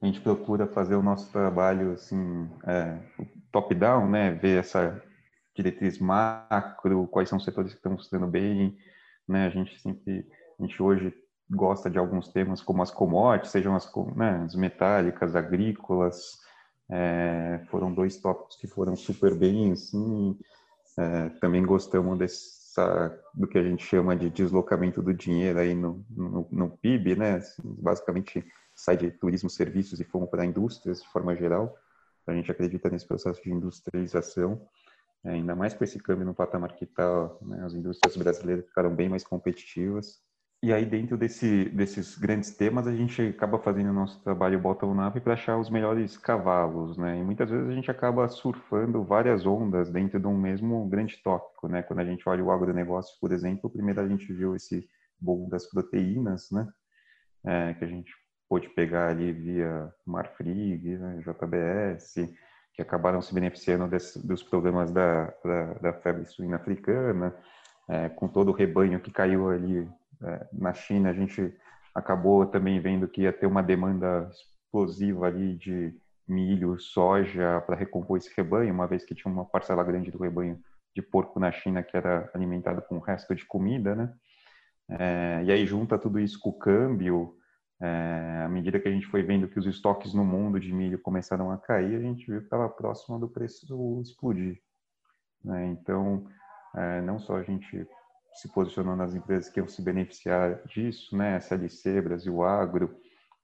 a 0.00 0.06
gente 0.06 0.18
procura 0.20 0.66
fazer 0.66 0.94
o 0.94 1.02
nosso 1.02 1.30
trabalho, 1.30 1.92
assim, 1.92 2.48
é, 2.66 2.96
top-down, 3.52 4.08
né, 4.08 4.30
ver 4.30 4.60
essa 4.60 4.98
diretriz 5.54 5.98
macro, 5.98 7.06
quais 7.08 7.28
são 7.28 7.36
os 7.36 7.44
setores 7.44 7.72
que 7.72 7.76
estão 7.76 7.98
funcionando 7.98 8.30
bem, 8.30 8.78
né, 9.28 9.46
a 9.46 9.50
gente 9.50 9.78
sempre, 9.78 10.26
a 10.58 10.62
gente 10.62 10.82
hoje 10.82 11.12
gosta 11.50 11.90
de 11.90 11.98
alguns 11.98 12.28
temas 12.28 12.62
como 12.62 12.82
as 12.82 12.90
commodities, 12.90 13.52
sejam 13.52 13.76
as, 13.76 13.92
né, 14.16 14.42
as 14.42 14.54
metálicas, 14.54 15.36
agrícolas, 15.36 16.45
é, 16.90 17.60
foram 17.70 17.92
dois 17.92 18.16
tópicos 18.16 18.56
que 18.56 18.66
foram 18.66 18.94
super 18.94 19.34
bem, 19.34 19.72
assim. 19.72 20.38
É, 20.98 21.28
também 21.40 21.64
gostamos 21.64 22.18
dessa 22.18 23.18
do 23.34 23.46
que 23.46 23.58
a 23.58 23.62
gente 23.62 23.84
chama 23.84 24.14
de 24.14 24.30
deslocamento 24.30 25.02
do 25.02 25.12
dinheiro 25.12 25.58
aí 25.58 25.74
no, 25.74 26.04
no, 26.10 26.46
no 26.50 26.70
PIB, 26.70 27.16
né? 27.16 27.36
Assim, 27.36 27.62
basicamente 27.64 28.44
sai 28.74 28.96
de 28.96 29.10
turismo, 29.10 29.48
serviços 29.48 29.98
e 30.00 30.04
fomos 30.04 30.28
para 30.28 30.44
indústrias 30.44 31.02
de 31.02 31.08
forma 31.08 31.34
geral. 31.34 31.76
A 32.26 32.32
gente 32.32 32.50
acredita 32.50 32.90
nesse 32.90 33.06
processo 33.06 33.42
de 33.42 33.50
industrialização, 33.50 34.60
é, 35.24 35.30
ainda 35.30 35.54
mais 35.54 35.74
com 35.74 35.84
esse 35.84 35.98
câmbio 35.98 36.26
no 36.26 36.34
patamar 36.34 36.74
que 36.74 36.84
está, 36.84 37.30
né? 37.42 37.64
as 37.64 37.74
indústrias 37.74 38.16
brasileiras 38.16 38.66
ficaram 38.66 38.94
bem 38.94 39.08
mais 39.08 39.24
competitivas. 39.24 40.20
E 40.66 40.72
aí, 40.72 40.84
dentro 40.84 41.16
desse, 41.16 41.66
desses 41.66 42.18
grandes 42.18 42.50
temas, 42.50 42.88
a 42.88 42.92
gente 42.92 43.22
acaba 43.22 43.56
fazendo 43.56 43.90
o 43.90 43.92
nosso 43.92 44.20
trabalho 44.24 44.58
bottom-up 44.58 45.20
para 45.20 45.34
achar 45.34 45.56
os 45.56 45.70
melhores 45.70 46.18
cavalos, 46.18 46.98
né? 46.98 47.20
E 47.20 47.22
muitas 47.22 47.48
vezes 47.48 47.68
a 47.68 47.72
gente 47.72 47.88
acaba 47.88 48.26
surfando 48.26 49.04
várias 49.04 49.46
ondas 49.46 49.92
dentro 49.92 50.18
de 50.18 50.26
um 50.26 50.36
mesmo 50.36 50.84
grande 50.88 51.22
tópico, 51.22 51.68
né? 51.68 51.84
Quando 51.84 52.00
a 52.00 52.04
gente 52.04 52.28
olha 52.28 52.42
o 52.42 52.50
agronegócio, 52.50 53.16
por 53.20 53.30
exemplo, 53.30 53.70
primeiro 53.70 54.00
a 54.00 54.08
gente 54.08 54.32
viu 54.32 54.56
esse 54.56 54.84
boom 55.20 55.48
das 55.48 55.70
proteínas, 55.70 56.50
né? 56.50 56.66
É, 57.44 57.74
que 57.74 57.84
a 57.84 57.88
gente 57.88 58.12
pôde 58.48 58.68
pegar 58.70 59.10
ali 59.10 59.32
via 59.32 59.88
Marfrig, 60.04 60.98
né? 60.98 61.20
JBS, 61.20 62.28
que 62.74 62.82
acabaram 62.82 63.22
se 63.22 63.32
beneficiando 63.32 63.86
desse, 63.86 64.26
dos 64.26 64.42
problemas 64.42 64.90
da, 64.90 65.32
da, 65.44 65.74
da 65.74 65.92
febre 65.92 66.24
suína 66.24 66.56
africana, 66.56 67.32
é, 67.88 68.08
com 68.08 68.26
todo 68.26 68.48
o 68.48 68.52
rebanho 68.52 68.98
que 68.98 69.12
caiu 69.12 69.48
ali 69.48 69.88
na 70.52 70.72
China, 70.72 71.10
a 71.10 71.12
gente 71.12 71.54
acabou 71.94 72.46
também 72.46 72.80
vendo 72.80 73.08
que 73.08 73.22
ia 73.22 73.32
ter 73.32 73.46
uma 73.46 73.62
demanda 73.62 74.30
explosiva 74.30 75.26
ali 75.26 75.56
de 75.56 75.94
milho, 76.28 76.78
soja 76.78 77.62
para 77.66 77.76
recompor 77.76 78.18
esse 78.18 78.32
rebanho, 78.36 78.74
uma 78.74 78.86
vez 78.86 79.04
que 79.04 79.14
tinha 79.14 79.32
uma 79.32 79.44
parcela 79.44 79.84
grande 79.84 80.10
do 80.10 80.18
rebanho 80.18 80.60
de 80.94 81.02
porco 81.02 81.38
na 81.38 81.52
China 81.52 81.82
que 81.82 81.96
era 81.96 82.30
alimentado 82.34 82.82
com 82.82 82.96
o 82.96 83.00
resto 83.00 83.34
de 83.34 83.44
comida, 83.44 83.94
né? 83.94 84.12
É, 84.88 85.42
e 85.44 85.52
aí 85.52 85.66
junta 85.66 85.98
tudo 85.98 86.18
isso 86.18 86.38
com 86.40 86.50
o 86.50 86.58
câmbio, 86.58 87.36
é, 87.80 88.42
à 88.44 88.48
medida 88.48 88.80
que 88.80 88.88
a 88.88 88.90
gente 88.90 89.06
foi 89.06 89.22
vendo 89.22 89.48
que 89.48 89.58
os 89.58 89.66
estoques 89.66 90.14
no 90.14 90.24
mundo 90.24 90.58
de 90.58 90.72
milho 90.72 90.98
começaram 90.98 91.50
a 91.50 91.58
cair, 91.58 91.96
a 91.96 92.00
gente 92.00 92.26
viu 92.26 92.40
que 92.40 92.46
estava 92.46 92.68
próximo 92.68 93.18
do 93.18 93.28
preço 93.28 94.00
explodir. 94.00 94.60
Né? 95.44 95.66
Então, 95.66 96.26
é, 96.74 97.00
não 97.02 97.18
só 97.18 97.36
a 97.36 97.42
gente 97.42 97.86
se 98.36 98.48
posicionando 98.48 98.96
nas 98.96 99.14
empresas 99.14 99.48
que 99.50 99.60
iam 99.60 99.68
se 99.68 99.82
beneficiar 99.82 100.62
disso, 100.66 101.16
né? 101.16 101.36
SLC, 101.38 102.00
Brasil 102.00 102.42
Agro, 102.44 102.94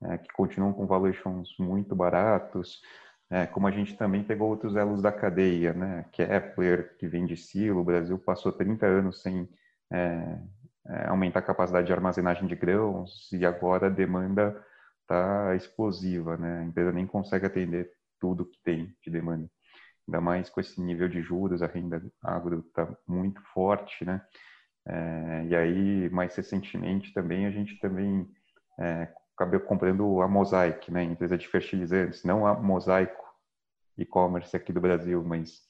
é, 0.03 0.19
que 0.19 0.29
continuam 0.33 0.73
com 0.73 0.87
valuations 0.87 1.55
muito 1.59 1.95
baratos, 1.95 2.83
é, 3.31 3.47
como 3.47 3.67
a 3.67 3.71
gente 3.71 3.97
também 3.97 4.23
pegou 4.23 4.51
outros 4.51 4.77
elos 4.77 5.01
da 5.01 5.11
cadeia, 5.11 5.73
né? 5.73 6.05
Kepler, 6.13 6.97
que 6.99 7.09
vem 7.09 7.25
de 7.25 7.37
silo, 7.37 7.81
o 7.81 7.85
Brasil 7.85 8.19
passou 8.19 8.53
30 8.53 8.85
anos 8.85 9.23
sem 9.23 9.49
é, 9.91 10.39
é, 10.87 11.07
aumentar 11.09 11.39
a 11.39 11.43
capacidade 11.43 11.87
de 11.87 11.93
armazenagem 11.93 12.47
de 12.47 12.55
grãos 12.55 13.33
e 13.33 13.47
agora 13.47 13.87
a 13.87 13.91
demanda 13.91 14.63
está 15.01 15.55
explosiva, 15.57 16.37
né? 16.37 16.61
A 16.61 16.65
empresa 16.65 16.93
nem 16.93 17.07
consegue 17.07 17.47
atender 17.47 17.91
tudo 18.21 18.45
que 18.45 18.59
tem 18.63 18.95
de 19.03 19.11
demanda. 19.11 19.49
Ainda 20.07 20.21
mais 20.21 20.51
com 20.51 20.61
esse 20.61 20.81
nível 20.81 21.09
de 21.09 21.23
juros, 21.23 21.63
a 21.63 21.67
renda 21.67 22.03
agro 22.23 22.65
está 22.67 22.89
muito 23.07 23.41
forte, 23.55 24.05
né? 24.05 24.21
É, 24.87 25.45
e 25.49 25.57
aí, 25.57 26.11
mais 26.11 26.35
recentemente 26.35 27.13
também, 27.13 27.47
a 27.47 27.51
gente 27.51 27.79
também 27.79 28.29
é, 28.79 29.09
acabou 29.37 29.61
comprando 29.61 30.21
a 30.21 30.29
Mosaic, 30.29 30.91
né, 30.91 31.03
empresa 31.05 31.39
de 31.39 31.47
fertilizantes, 31.49 32.25
não 32.25 32.47
a 32.47 32.55
Mosaico 32.55 33.23
e-commerce 33.97 34.57
aqui 34.57 34.73
do 34.73 34.81
Brasil, 34.81 35.23
mas 35.25 35.61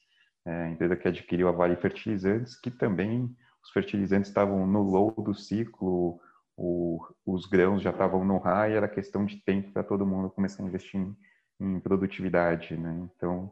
é, 0.45 0.69
empresa 0.69 0.95
que 0.95 1.07
adquiriu 1.07 1.47
a 1.47 1.51
Vale 1.51 1.75
Fertilizantes, 1.75 2.59
que 2.59 2.71
também 2.71 3.35
os 3.63 3.71
fertilizantes 3.71 4.29
estavam 4.29 4.65
no 4.67 4.81
low 4.81 5.11
do 5.11 5.33
ciclo, 5.33 6.19
o, 6.57 6.99
os 7.25 7.45
grãos 7.45 7.81
já 7.81 7.91
estavam 7.91 8.25
no 8.25 8.37
high, 8.37 8.73
era 8.73 8.87
questão 8.87 9.25
de 9.25 9.37
tempo 9.37 9.71
para 9.71 9.83
todo 9.83 10.05
mundo 10.05 10.29
começar 10.29 10.63
a 10.63 10.65
investir 10.65 10.99
em, 10.99 11.15
em 11.59 11.79
produtividade, 11.79 12.75
né? 12.77 13.09
Então, 13.15 13.51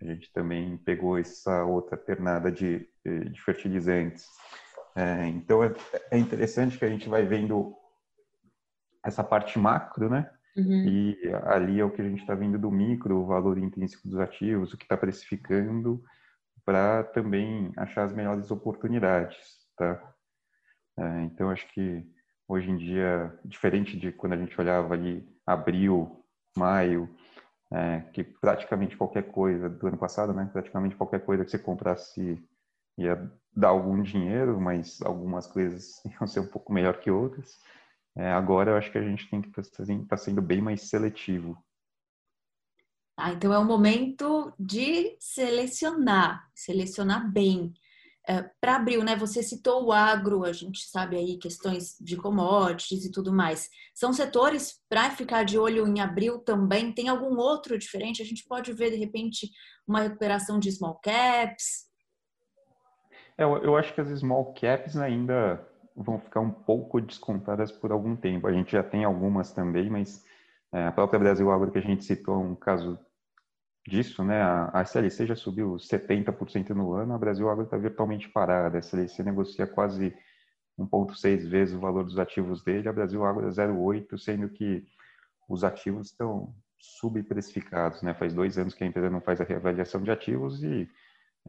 a 0.00 0.04
gente 0.04 0.32
também 0.32 0.76
pegou 0.78 1.18
essa 1.18 1.64
outra 1.64 1.96
ternada 1.96 2.50
de, 2.50 2.88
de 3.04 3.40
fertilizantes. 3.42 4.26
É, 4.94 5.26
então 5.28 5.64
é, 5.64 5.72
é, 6.10 6.18
interessante 6.18 6.78
que 6.78 6.84
a 6.84 6.88
gente 6.88 7.08
vai 7.08 7.24
vendo 7.24 7.74
essa 9.04 9.24
parte 9.24 9.58
macro, 9.58 10.08
né? 10.08 10.30
Uhum. 10.56 10.84
E 10.86 11.18
ali 11.44 11.80
é 11.80 11.84
o 11.84 11.90
que 11.90 12.02
a 12.02 12.08
gente 12.08 12.20
está 12.20 12.34
vendo 12.34 12.58
do 12.58 12.70
micro, 12.70 13.16
o 13.16 13.26
valor 13.26 13.56
intrínseco 13.56 14.06
dos 14.06 14.18
ativos, 14.18 14.72
o 14.72 14.76
que 14.76 14.84
está 14.84 14.96
precificando, 14.96 16.02
para 16.64 17.04
também 17.04 17.72
achar 17.76 18.04
as 18.04 18.12
melhores 18.12 18.50
oportunidades, 18.50 19.36
tá? 19.76 20.14
É, 20.98 21.22
então 21.22 21.50
acho 21.50 21.66
que 21.72 22.06
hoje 22.46 22.70
em 22.70 22.76
dia, 22.76 23.34
diferente 23.44 23.98
de 23.98 24.12
quando 24.12 24.34
a 24.34 24.36
gente 24.36 24.58
olhava 24.60 24.92
ali 24.92 25.26
abril, 25.46 26.22
maio, 26.54 27.08
é, 27.72 28.00
que 28.12 28.22
praticamente 28.22 28.96
qualquer 28.96 29.22
coisa 29.32 29.70
do 29.70 29.86
ano 29.86 29.96
passado, 29.96 30.34
né? 30.34 30.48
Praticamente 30.52 30.94
qualquer 30.94 31.24
coisa 31.24 31.44
que 31.44 31.50
você 31.50 31.58
comprasse 31.58 32.46
ia 32.98 33.30
dar 33.54 33.68
algum 33.68 34.02
dinheiro, 34.02 34.60
mas 34.60 35.00
algumas 35.02 35.46
coisas 35.46 36.02
iam 36.20 36.26
ser 36.26 36.40
um 36.40 36.46
pouco 36.46 36.72
melhor 36.72 36.98
que 37.00 37.10
outras. 37.10 37.58
É, 38.16 38.30
agora 38.32 38.72
eu 38.72 38.76
acho 38.76 38.90
que 38.90 38.98
a 38.98 39.02
gente 39.02 39.28
tem 39.30 39.40
que 39.40 39.48
estar 39.48 39.84
tá, 39.84 40.06
tá 40.08 40.16
sendo 40.16 40.42
bem 40.42 40.60
mais 40.60 40.88
seletivo. 40.88 41.56
Ah, 43.16 43.32
então 43.32 43.52
é 43.52 43.58
o 43.58 43.64
momento 43.64 44.52
de 44.58 45.16
selecionar, 45.20 46.50
selecionar 46.54 47.30
bem. 47.30 47.72
É, 48.26 48.42
Para 48.60 48.76
abril, 48.76 49.02
né? 49.02 49.16
Você 49.16 49.42
citou 49.42 49.86
o 49.86 49.92
agro, 49.92 50.44
a 50.44 50.52
gente 50.52 50.84
sabe 50.88 51.16
aí 51.16 51.38
questões 51.38 51.96
de 52.00 52.16
commodities 52.16 53.04
e 53.04 53.10
tudo 53.10 53.32
mais. 53.32 53.68
São 53.94 54.12
setores 54.12 54.80
para 54.88 55.10
ficar 55.10 55.44
de 55.44 55.58
olho 55.58 55.86
em 55.86 56.00
abril 56.00 56.38
também? 56.38 56.92
Tem 56.92 57.08
algum 57.08 57.36
outro 57.36 57.78
diferente? 57.78 58.22
A 58.22 58.24
gente 58.24 58.44
pode 58.44 58.72
ver 58.72 58.90
de 58.90 58.96
repente 58.96 59.50
uma 59.86 60.00
recuperação 60.00 60.58
de 60.58 60.70
small 60.70 60.98
caps? 61.02 61.91
É, 63.42 63.44
eu 63.44 63.76
acho 63.76 63.92
que 63.92 64.00
as 64.00 64.08
small 64.20 64.54
caps 64.54 64.96
ainda 64.96 65.60
vão 65.96 66.18
ficar 66.18 66.40
um 66.40 66.50
pouco 66.50 67.00
descontadas 67.00 67.72
por 67.72 67.90
algum 67.90 68.14
tempo. 68.14 68.46
A 68.46 68.52
gente 68.52 68.70
já 68.70 68.84
tem 68.84 69.04
algumas 69.04 69.52
também, 69.52 69.90
mas 69.90 70.24
é, 70.72 70.86
a 70.86 70.92
própria 70.92 71.18
Brasil 71.18 71.50
Agro 71.50 71.72
que 71.72 71.78
a 71.78 71.82
gente 71.82 72.04
citou 72.04 72.40
um 72.40 72.54
caso 72.54 72.96
disso, 73.86 74.22
né? 74.22 74.40
A, 74.40 74.82
SLC 74.82 75.26
já 75.26 75.34
subiu 75.34 75.72
70% 75.74 76.70
no 76.70 76.92
ano, 76.92 77.14
a 77.14 77.18
Brasil 77.18 77.50
Agro 77.50 77.64
está 77.64 77.76
virtualmente 77.76 78.28
parada. 78.28 78.78
A 78.78 78.80
SLC 78.80 79.24
negocia 79.24 79.66
quase 79.66 80.14
1,6 80.78 81.48
vezes 81.48 81.74
o 81.74 81.80
valor 81.80 82.04
dos 82.04 82.20
ativos 82.20 82.62
dele, 82.62 82.88
a 82.88 82.92
Brasil 82.92 83.24
Agro 83.24 83.48
é 83.48 83.50
0,8, 83.50 84.16
sendo 84.18 84.48
que 84.48 84.86
os 85.48 85.64
ativos 85.64 86.10
estão 86.12 86.54
subprecificados, 86.78 88.02
né? 88.02 88.14
Faz 88.14 88.32
dois 88.32 88.56
anos 88.56 88.72
que 88.72 88.84
a 88.84 88.86
empresa 88.86 89.10
não 89.10 89.20
faz 89.20 89.40
a 89.40 89.44
reavaliação 89.44 90.00
de 90.00 90.12
ativos 90.12 90.62
e 90.62 90.88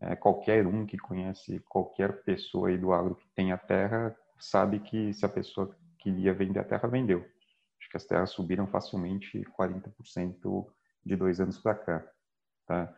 é, 0.02 0.16
qualquer 0.16 0.66
um 0.66 0.86
que 0.86 0.98
conhece 0.98 1.60
qualquer 1.70 2.24
pessoa 2.24 2.70
aí 2.70 2.78
do 2.78 2.92
agro 2.94 3.16
que 3.16 3.28
tem 3.36 3.52
a 3.52 3.58
terra 3.58 4.16
sabe 4.40 4.80
que 4.80 5.14
se 5.14 5.26
a 5.26 5.30
pessoa 5.30 5.76
queria 6.00 6.34
vender 6.34 6.60
a 6.60 6.64
terra, 6.64 6.88
vendeu. 6.88 7.20
Acho 7.80 7.90
que 7.90 7.98
as 7.98 8.06
terras 8.06 8.32
subiram 8.32 8.68
facilmente 8.68 9.44
40% 9.58 10.68
de 11.06 11.16
dois 11.16 11.40
anos 11.40 11.58
para 11.58 11.76
cá. 11.76 12.06
Tá? 12.66 12.94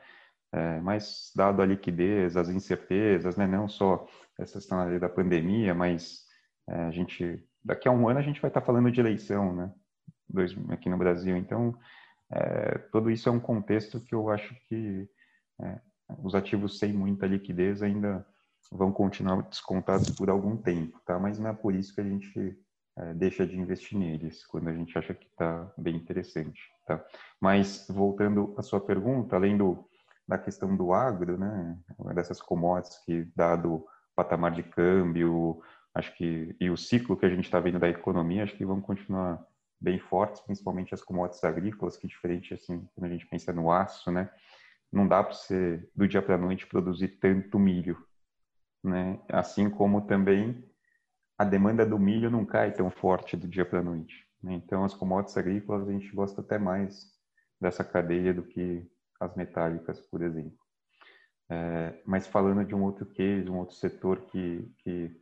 É, 0.51 0.79
mas 0.79 1.31
dado 1.35 1.61
a 1.61 1.65
liquidez, 1.65 2.37
as 2.37 2.49
incertezas, 2.49 3.35
né, 3.35 3.45
não 3.45 3.67
só 3.67 4.07
essa 4.39 4.59
questão 4.59 4.99
da 4.99 5.09
pandemia, 5.09 5.73
mas 5.73 6.23
é, 6.67 6.83
a 6.83 6.91
gente 6.91 7.43
daqui 7.63 7.87
a 7.87 7.91
um 7.91 8.07
ano 8.07 8.19
a 8.19 8.21
gente 8.21 8.39
vai 8.39 8.49
estar 8.49 8.61
falando 8.61 8.91
de 8.91 8.99
eleição, 8.99 9.55
né, 9.55 9.73
dois, 10.29 10.55
aqui 10.69 10.89
no 10.89 10.97
Brasil. 10.97 11.35
Então, 11.35 11.77
é, 12.31 12.77
tudo 12.91 13.11
isso 13.11 13.27
é 13.27 13.31
um 13.31 13.39
contexto 13.39 13.99
que 13.99 14.15
eu 14.15 14.29
acho 14.29 14.55
que 14.67 15.09
é, 15.61 15.79
os 16.23 16.35
ativos 16.35 16.79
sem 16.79 16.93
muita 16.93 17.25
liquidez 17.27 17.81
ainda 17.81 18.25
vão 18.71 18.91
continuar 18.91 19.41
descontados 19.43 20.09
por 20.09 20.29
algum 20.29 20.57
tempo, 20.57 20.99
tá? 21.05 21.19
Mas 21.19 21.39
não 21.39 21.49
é 21.49 21.53
por 21.53 21.73
isso 21.75 21.93
que 21.93 22.01
a 22.01 22.03
gente 22.03 22.57
é, 22.97 23.13
deixa 23.13 23.45
de 23.45 23.57
investir 23.57 23.97
neles, 23.97 24.45
quando 24.45 24.69
a 24.69 24.73
gente 24.73 24.97
acha 24.97 25.13
que 25.13 25.27
está 25.27 25.71
bem 25.77 25.95
interessante, 25.95 26.61
tá? 26.87 27.03
Mas, 27.39 27.85
voltando 27.89 28.55
à 28.57 28.61
sua 28.61 28.79
pergunta, 28.79 29.35
além 29.35 29.57
do, 29.57 29.87
da 30.27 30.37
questão 30.37 30.75
do 30.75 30.93
agro, 30.93 31.37
né, 31.37 31.77
dessas 32.13 32.41
commodities 32.41 32.97
que, 33.05 33.27
dado 33.35 33.75
o 33.75 33.87
patamar 34.15 34.51
de 34.51 34.63
câmbio, 34.63 35.61
acho 35.93 36.15
que, 36.15 36.55
e 36.59 36.69
o 36.69 36.77
ciclo 36.77 37.17
que 37.17 37.25
a 37.25 37.29
gente 37.29 37.45
está 37.45 37.59
vendo 37.59 37.79
da 37.79 37.89
economia, 37.89 38.43
acho 38.43 38.55
que 38.55 38.65
vão 38.65 38.81
continuar 38.81 39.45
bem 39.79 39.99
fortes, 39.99 40.41
principalmente 40.41 40.93
as 40.93 41.03
commodities 41.03 41.43
agrícolas, 41.43 41.97
que 41.97 42.07
diferente, 42.07 42.53
assim, 42.53 42.87
quando 42.95 43.05
a 43.05 43.09
gente 43.09 43.27
pensa 43.27 43.51
no 43.51 43.71
aço, 43.71 44.09
né, 44.09 44.29
não 44.91 45.07
dá 45.07 45.23
para 45.23 45.33
você, 45.33 45.87
do 45.95 46.07
dia 46.07 46.21
para 46.21 46.35
a 46.35 46.37
noite, 46.37 46.67
produzir 46.67 47.19
tanto 47.19 47.59
milho, 47.59 47.97
né? 48.83 49.19
Assim 49.29 49.69
como 49.69 50.05
também 50.07 50.63
a 51.37 51.43
demanda 51.43 51.85
do 51.85 51.99
milho 51.99 52.31
não 52.31 52.45
cai 52.45 52.71
tão 52.71 52.89
forte 52.89 53.35
do 53.35 53.47
dia 53.47 53.65
para 53.65 53.79
a 53.79 53.83
noite. 53.83 54.25
Né? 54.41 54.53
Então, 54.53 54.85
as 54.85 54.93
commodities 54.93 55.37
agrícolas 55.37 55.87
a 55.87 55.91
gente 55.91 56.09
gosta 56.15 56.41
até 56.41 56.57
mais 56.57 57.11
dessa 57.59 57.83
cadeia 57.83 58.33
do 58.33 58.43
que 58.43 58.87
as 59.19 59.35
metálicas, 59.35 59.99
por 59.99 60.21
exemplo. 60.21 60.57
É, 61.49 62.01
mas 62.05 62.27
falando 62.27 62.65
de 62.65 62.73
um 62.73 62.83
outro 62.83 63.05
case, 63.05 63.49
um 63.49 63.59
outro 63.59 63.75
setor 63.75 64.21
que, 64.27 64.71
que, 64.79 65.15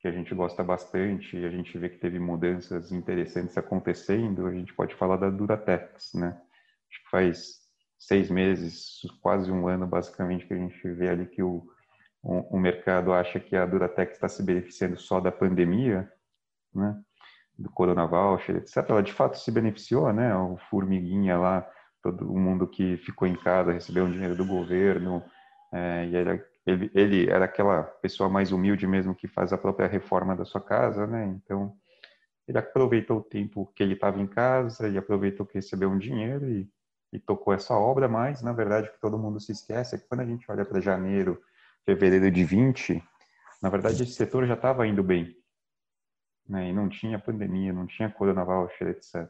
que 0.00 0.08
a 0.08 0.10
gente 0.10 0.34
gosta 0.34 0.64
bastante 0.64 1.36
a 1.44 1.50
gente 1.50 1.78
vê 1.78 1.88
que 1.88 1.98
teve 1.98 2.18
mudanças 2.18 2.90
interessantes 2.90 3.56
acontecendo, 3.56 4.46
a 4.46 4.52
gente 4.52 4.74
pode 4.74 4.94
falar 4.96 5.16
da 5.16 5.30
Duratex, 5.30 6.14
né? 6.14 6.40
Acho 6.90 7.04
que 7.04 7.10
faz 7.10 7.67
seis 7.98 8.30
meses, 8.30 9.00
quase 9.20 9.50
um 9.50 9.66
ano, 9.66 9.86
basicamente, 9.86 10.46
que 10.46 10.54
a 10.54 10.56
gente 10.56 10.90
vê 10.92 11.08
ali 11.08 11.26
que 11.26 11.42
o, 11.42 11.66
o, 12.22 12.56
o 12.56 12.58
mercado 12.58 13.12
acha 13.12 13.40
que 13.40 13.56
a 13.56 13.66
Duratex 13.66 14.14
está 14.14 14.28
se 14.28 14.42
beneficiando 14.42 14.98
só 14.98 15.20
da 15.20 15.32
pandemia, 15.32 16.10
né? 16.74 17.00
do 17.58 17.68
Corona 17.70 18.06
Voucher, 18.06 18.56
etc. 18.56 18.76
Ela 18.88 19.02
de 19.02 19.12
fato 19.12 19.36
se 19.36 19.50
beneficiou, 19.50 20.12
né? 20.12 20.34
O 20.36 20.56
formiguinha 20.70 21.36
lá, 21.36 21.68
todo 22.00 22.24
mundo 22.24 22.68
que 22.68 22.96
ficou 22.98 23.26
em 23.26 23.34
casa 23.34 23.72
recebeu 23.72 24.04
um 24.04 24.12
dinheiro 24.12 24.36
do 24.36 24.46
governo, 24.46 25.22
é, 25.72 26.06
e 26.06 26.16
ele, 26.16 26.44
ele, 26.64 26.90
ele, 26.94 27.30
era 27.30 27.44
aquela 27.44 27.82
pessoa 27.82 28.28
mais 28.28 28.52
humilde 28.52 28.86
mesmo 28.86 29.14
que 29.14 29.26
faz 29.26 29.52
a 29.52 29.58
própria 29.58 29.88
reforma 29.88 30.36
da 30.36 30.44
sua 30.44 30.60
casa, 30.60 31.06
né? 31.06 31.26
Então, 31.26 31.74
ele 32.46 32.58
aproveitou 32.58 33.18
o 33.18 33.24
tempo 33.24 33.70
que 33.74 33.82
ele 33.82 33.94
estava 33.94 34.20
em 34.20 34.26
casa, 34.26 34.86
ele 34.86 34.96
aproveitou 34.96 35.44
que 35.44 35.54
recebeu 35.54 35.90
um 35.90 35.98
dinheiro 35.98 36.48
e, 36.48 36.70
e 37.12 37.18
tocou 37.18 37.54
essa 37.54 37.74
obra, 37.74 38.08
mas, 38.08 38.42
na 38.42 38.52
verdade, 38.52 38.88
o 38.88 38.92
que 38.92 39.00
todo 39.00 39.18
mundo 39.18 39.40
se 39.40 39.52
esquece 39.52 39.94
é 39.94 39.98
que 39.98 40.06
quando 40.06 40.20
a 40.20 40.26
gente 40.26 40.50
olha 40.50 40.64
para 40.64 40.80
janeiro 40.80 41.40
fevereiro 41.84 42.30
de 42.30 42.44
20, 42.44 43.02
na 43.62 43.70
verdade 43.70 44.02
esse 44.02 44.12
setor 44.12 44.46
já 44.46 44.54
estava 44.54 44.86
indo 44.86 45.02
bem. 45.02 45.34
Né? 46.46 46.68
E 46.68 46.72
não 46.72 46.88
tinha 46.88 47.18
pandemia, 47.18 47.72
não 47.72 47.86
tinha 47.86 48.10
corona 48.10 48.44
etc. 48.80 49.28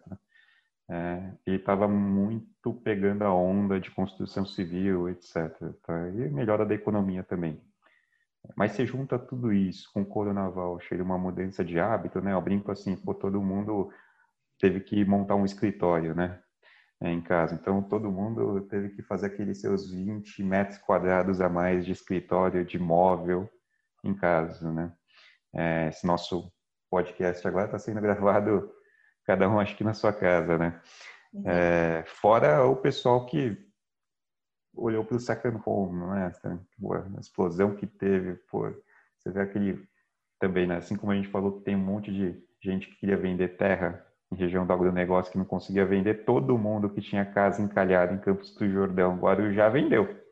É, 0.90 1.32
ele 1.47 1.56
estava 1.56 1.87
muito 1.87 2.73
pegando 2.75 3.23
a 3.23 3.32
onda 3.32 3.78
de 3.78 3.90
construção 3.90 4.44
civil, 4.44 5.08
etc. 5.08 5.35
Tá? 5.82 6.08
E 6.08 6.28
melhora 6.30 6.64
da 6.64 6.75
economia 6.75 7.23
também. 7.23 7.61
Mas 8.56 8.73
se 8.73 8.87
junta 8.87 9.18
tudo 9.18 9.52
isso 9.52 9.90
com 9.92 10.02
o 10.02 10.06
corona 10.06 10.50
uma 11.03 11.18
mudança 11.18 11.64
de 11.64 11.79
hábito, 11.79 12.20
né? 12.20 12.33
Eu 12.33 12.40
brinco 12.40 12.72
assim, 12.72 12.96
pô, 12.96 13.12
todo 13.14 13.42
mundo 13.42 13.92
teve 14.59 14.81
que 14.81 15.05
montar 15.05 15.35
um 15.35 15.44
escritório, 15.44 16.14
né? 16.14 16.40
É, 17.00 17.11
em 17.11 17.20
casa. 17.20 17.54
Então, 17.54 17.82
todo 17.82 18.11
mundo 18.11 18.61
teve 18.62 18.90
que 18.90 19.02
fazer 19.02 19.26
aqueles 19.26 19.61
seus 19.61 19.90
20 19.90 20.42
metros 20.42 20.78
quadrados 20.78 21.40
a 21.40 21.48
mais 21.48 21.84
de 21.84 21.92
escritório, 21.92 22.64
de 22.64 22.78
móvel 22.78 23.48
em 24.04 24.14
casa, 24.14 24.72
né? 24.72 24.92
É, 25.54 25.88
esse 25.88 26.06
nosso 26.06 26.52
podcast 26.90 27.46
agora 27.46 27.66
está 27.66 27.78
sendo 27.78 28.00
gravado, 28.02 28.70
cada 29.24 29.48
um 29.48 29.61
acho 29.61 29.76
que 29.76 29.84
na 29.84 29.94
sua 29.94 30.12
casa, 30.12 30.58
né? 30.58 30.80
Uhum. 31.32 31.42
É, 31.46 32.04
fora 32.06 32.64
o 32.64 32.76
pessoal 32.76 33.26
que 33.26 33.56
olhou 34.74 35.04
para 35.04 35.16
o 35.16 35.20
second 35.20 35.61
home, 35.64 35.98
não 35.98 36.16
é? 36.16 36.26
A 36.26 37.20
explosão 37.20 37.74
que 37.74 37.87
teve, 37.87 38.34
pô, 38.50 38.70
você 39.18 39.30
vê 39.30 39.40
aquele 39.40 39.87
também, 40.38 40.66
né? 40.66 40.76
Assim 40.76 40.96
como 40.96 41.12
a 41.12 41.16
gente 41.16 41.28
falou 41.28 41.58
que 41.58 41.64
tem 41.64 41.74
um 41.76 41.84
monte 41.84 42.12
de 42.12 42.42
gente 42.62 42.88
que 42.88 42.96
queria 42.96 43.16
vender 43.16 43.56
terra 43.56 44.04
em 44.33 44.37
região 44.37 44.67
do 44.67 44.73
agronegócio 44.73 45.33
que 45.33 45.38
não 45.38 45.45
conseguia 45.45 45.87
vender, 45.87 46.25
todo 46.25 46.59
mundo 46.59 46.91
que 46.91 47.01
tinha 47.01 47.25
casa 47.25 47.62
encalhada 47.62 48.12
em 48.12 48.19
Campos 48.19 48.55
do 48.55 48.69
Jordão, 48.69 49.17
Guarujá, 49.17 49.69
vendeu. 49.69 50.23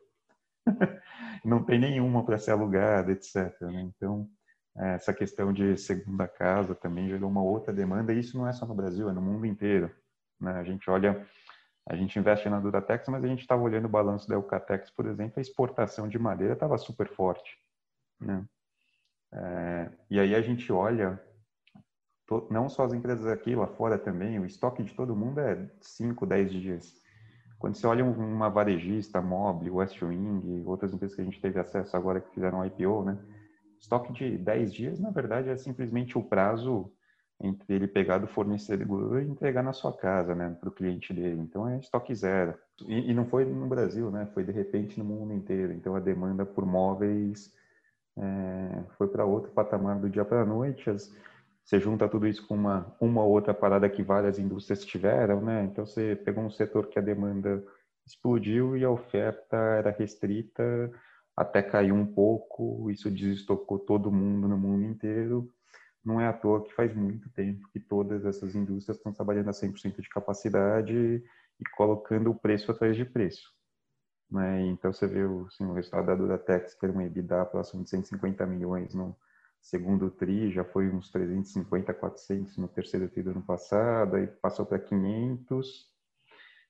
não 1.43 1.63
tem 1.63 1.79
nenhuma 1.79 2.23
para 2.23 2.37
ser 2.37 2.51
alugada, 2.51 3.11
etc. 3.11 3.59
Né? 3.61 3.81
Então, 3.81 4.29
essa 4.75 5.13
questão 5.13 5.51
de 5.51 5.75
segunda 5.77 6.27
casa 6.27 6.75
também 6.75 7.09
gerou 7.09 7.29
uma 7.29 7.41
outra 7.41 7.73
demanda, 7.73 8.13
e 8.13 8.19
isso 8.19 8.37
não 8.37 8.47
é 8.47 8.53
só 8.53 8.65
no 8.65 8.75
Brasil, 8.75 9.09
é 9.09 9.13
no 9.13 9.21
mundo 9.21 9.45
inteiro. 9.45 9.89
Né? 10.39 10.51
A 10.51 10.63
gente 10.63 10.87
olha, 10.89 11.25
a 11.87 11.95
gente 11.95 12.19
investe 12.19 12.47
na 12.49 12.59
Duratex, 12.59 13.07
mas 13.07 13.23
a 13.23 13.27
gente 13.27 13.41
estava 13.41 13.63
olhando 13.63 13.85
o 13.85 13.89
balanço 13.89 14.27
da 14.27 14.35
Eucatex, 14.35 14.91
por 14.91 15.07
exemplo, 15.07 15.33
a 15.37 15.41
exportação 15.41 16.07
de 16.07 16.19
madeira 16.19 16.53
estava 16.53 16.77
super 16.77 17.07
forte. 17.07 17.57
Né? 18.19 18.45
É, 19.33 19.89
e 20.09 20.19
aí 20.19 20.35
a 20.35 20.41
gente 20.41 20.71
olha 20.71 21.21
não 22.49 22.67
só 22.67 22.83
as 22.83 22.93
empresas 22.93 23.25
aqui, 23.27 23.55
lá 23.55 23.67
fora 23.67 23.97
também, 23.97 24.39
o 24.39 24.45
estoque 24.45 24.83
de 24.83 24.93
todo 24.93 25.15
mundo 25.15 25.39
é 25.39 25.69
5, 25.81 26.25
10 26.25 26.51
dias. 26.51 26.95
Quando 27.57 27.75
você 27.75 27.87
olha 27.87 28.05
uma 28.05 28.49
varejista, 28.49 29.21
Mobile, 29.21 29.71
Westwing, 29.71 30.63
outras 30.65 30.93
empresas 30.93 31.15
que 31.15 31.21
a 31.21 31.25
gente 31.25 31.41
teve 31.41 31.59
acesso 31.59 31.95
agora 31.97 32.19
que 32.19 32.33
fizeram 32.33 32.65
IPO, 32.65 33.03
né? 33.03 33.17
Estoque 33.79 34.13
de 34.13 34.37
10 34.37 34.73
dias, 34.73 34.99
na 34.99 35.09
verdade, 35.09 35.49
é 35.49 35.57
simplesmente 35.57 36.17
o 36.17 36.23
prazo 36.23 36.91
entre 37.39 37.75
ele 37.75 37.87
pegar 37.87 38.17
do 38.17 38.27
fornecedor 38.27 39.21
e 39.21 39.27
entregar 39.27 39.63
na 39.63 39.71
sua 39.71 39.93
casa, 39.93 40.33
né, 40.33 40.55
para 40.59 40.69
o 40.69 40.71
cliente 40.71 41.13
dele. 41.13 41.39
Então 41.39 41.67
é 41.67 41.77
estoque 41.77 42.13
zero. 42.13 42.55
E, 42.85 43.11
e, 43.11 43.13
não 43.13 43.25
foi 43.25 43.45
no 43.45 43.67
Brasil, 43.67 44.09
né? 44.09 44.27
Foi 44.33 44.43
de 44.43 44.51
repente 44.51 44.97
no 44.97 45.05
mundo 45.05 45.33
inteiro. 45.33 45.71
Então 45.73 45.95
a 45.95 45.99
demanda 45.99 46.45
por 46.45 46.65
móveis 46.65 47.53
é, 48.17 48.83
foi 48.97 49.07
para 49.07 49.25
outro 49.25 49.51
patamar 49.51 49.99
do 49.99 50.09
dia 50.09 50.25
para 50.25 50.41
a 50.41 50.45
noite. 50.45 50.89
As, 50.89 51.13
você 51.67 51.81
junta 51.81 52.07
tudo 52.07 52.25
isso 52.25 52.47
com 52.47 52.55
uma, 52.55 52.95
uma 52.97 53.25
outra 53.25 53.53
parada 53.53 53.89
que 53.89 54.01
várias 54.01 54.39
indústrias 54.39 54.85
tiveram, 54.85 55.41
né? 55.41 55.65
Então 55.65 55.85
você 55.85 56.15
pegou 56.15 56.41
um 56.41 56.49
setor 56.49 56.87
que 56.87 56.97
a 56.97 57.01
demanda 57.01 57.61
explodiu 58.05 58.77
e 58.77 58.85
a 58.85 58.89
oferta 58.89 59.57
era 59.57 59.91
restrita, 59.91 60.63
até 61.35 61.61
caiu 61.61 61.93
um 61.93 62.05
pouco, 62.05 62.89
isso 62.89 63.11
desestocou 63.11 63.79
todo 63.79 64.09
mundo 64.09 64.47
no 64.47 64.57
mundo 64.57 64.85
inteiro. 64.85 65.51
Não 66.05 66.21
é 66.21 66.27
à 66.27 66.31
toa 66.31 66.63
que 66.63 66.73
faz 66.73 66.95
muito 66.95 67.29
tempo 67.31 67.67
que 67.73 67.81
todas 67.81 68.23
essas 68.25 68.55
indústrias 68.55 68.95
estão 68.95 69.11
trabalhando 69.11 69.49
a 69.49 69.53
100% 69.53 69.99
de 69.99 70.07
capacidade 70.07 70.95
e 70.95 71.69
colocando 71.75 72.31
o 72.31 72.35
preço 72.35 72.71
atrás 72.71 72.95
de 72.95 73.03
preço. 73.03 73.53
Né? 74.31 74.61
Então 74.67 74.93
você 74.93 75.05
vê 75.05 75.19
assim, 75.45 75.65
o 75.65 75.73
resultado 75.73 76.05
da 76.05 76.15
Duratex 76.15 76.75
ter 76.75 76.89
um 76.89 77.01
EBITDA 77.01 77.45
próximo 77.45 77.83
de 77.83 77.89
150 77.89 78.45
milhões 78.45 78.93
no, 78.93 79.13
segundo 79.61 80.09
TRI 80.09 80.51
já 80.51 80.63
foi 80.63 80.89
uns 80.89 81.09
350, 81.11 81.93
400 81.93 82.57
no 82.57 82.67
terceiro 82.67 83.09
TRI 83.09 83.23
do 83.23 83.31
ano 83.31 83.41
passado, 83.41 84.15
aí 84.15 84.27
passou 84.27 84.65
para 84.65 84.79
500 84.79 85.87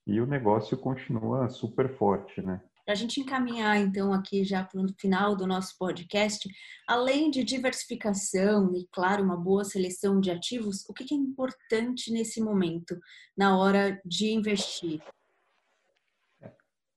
e 0.05 0.21
o 0.21 0.25
negócio 0.25 0.77
continua 0.77 1.49
super 1.49 1.89
forte, 1.97 2.41
né? 2.41 2.61
Para 2.85 2.93
a 2.93 2.95
gente 2.95 3.19
encaminhar, 3.19 3.75
então, 3.75 4.13
aqui 4.13 4.45
já 4.45 4.63
para 4.63 4.79
o 4.79 4.87
final 4.97 5.35
do 5.35 5.45
nosso 5.45 5.77
podcast, 5.77 6.47
além 6.87 7.29
de 7.29 7.43
diversificação 7.43 8.73
e, 8.73 8.87
claro, 8.93 9.21
uma 9.21 9.35
boa 9.35 9.65
seleção 9.65 10.21
de 10.21 10.31
ativos, 10.31 10.85
o 10.87 10.93
que 10.93 11.13
é 11.13 11.17
importante 11.17 12.13
nesse 12.13 12.39
momento, 12.39 12.97
na 13.37 13.57
hora 13.57 13.99
de 14.05 14.31
investir? 14.31 15.03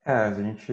É, 0.05 0.13
a 0.13 0.33
gente, 0.33 0.73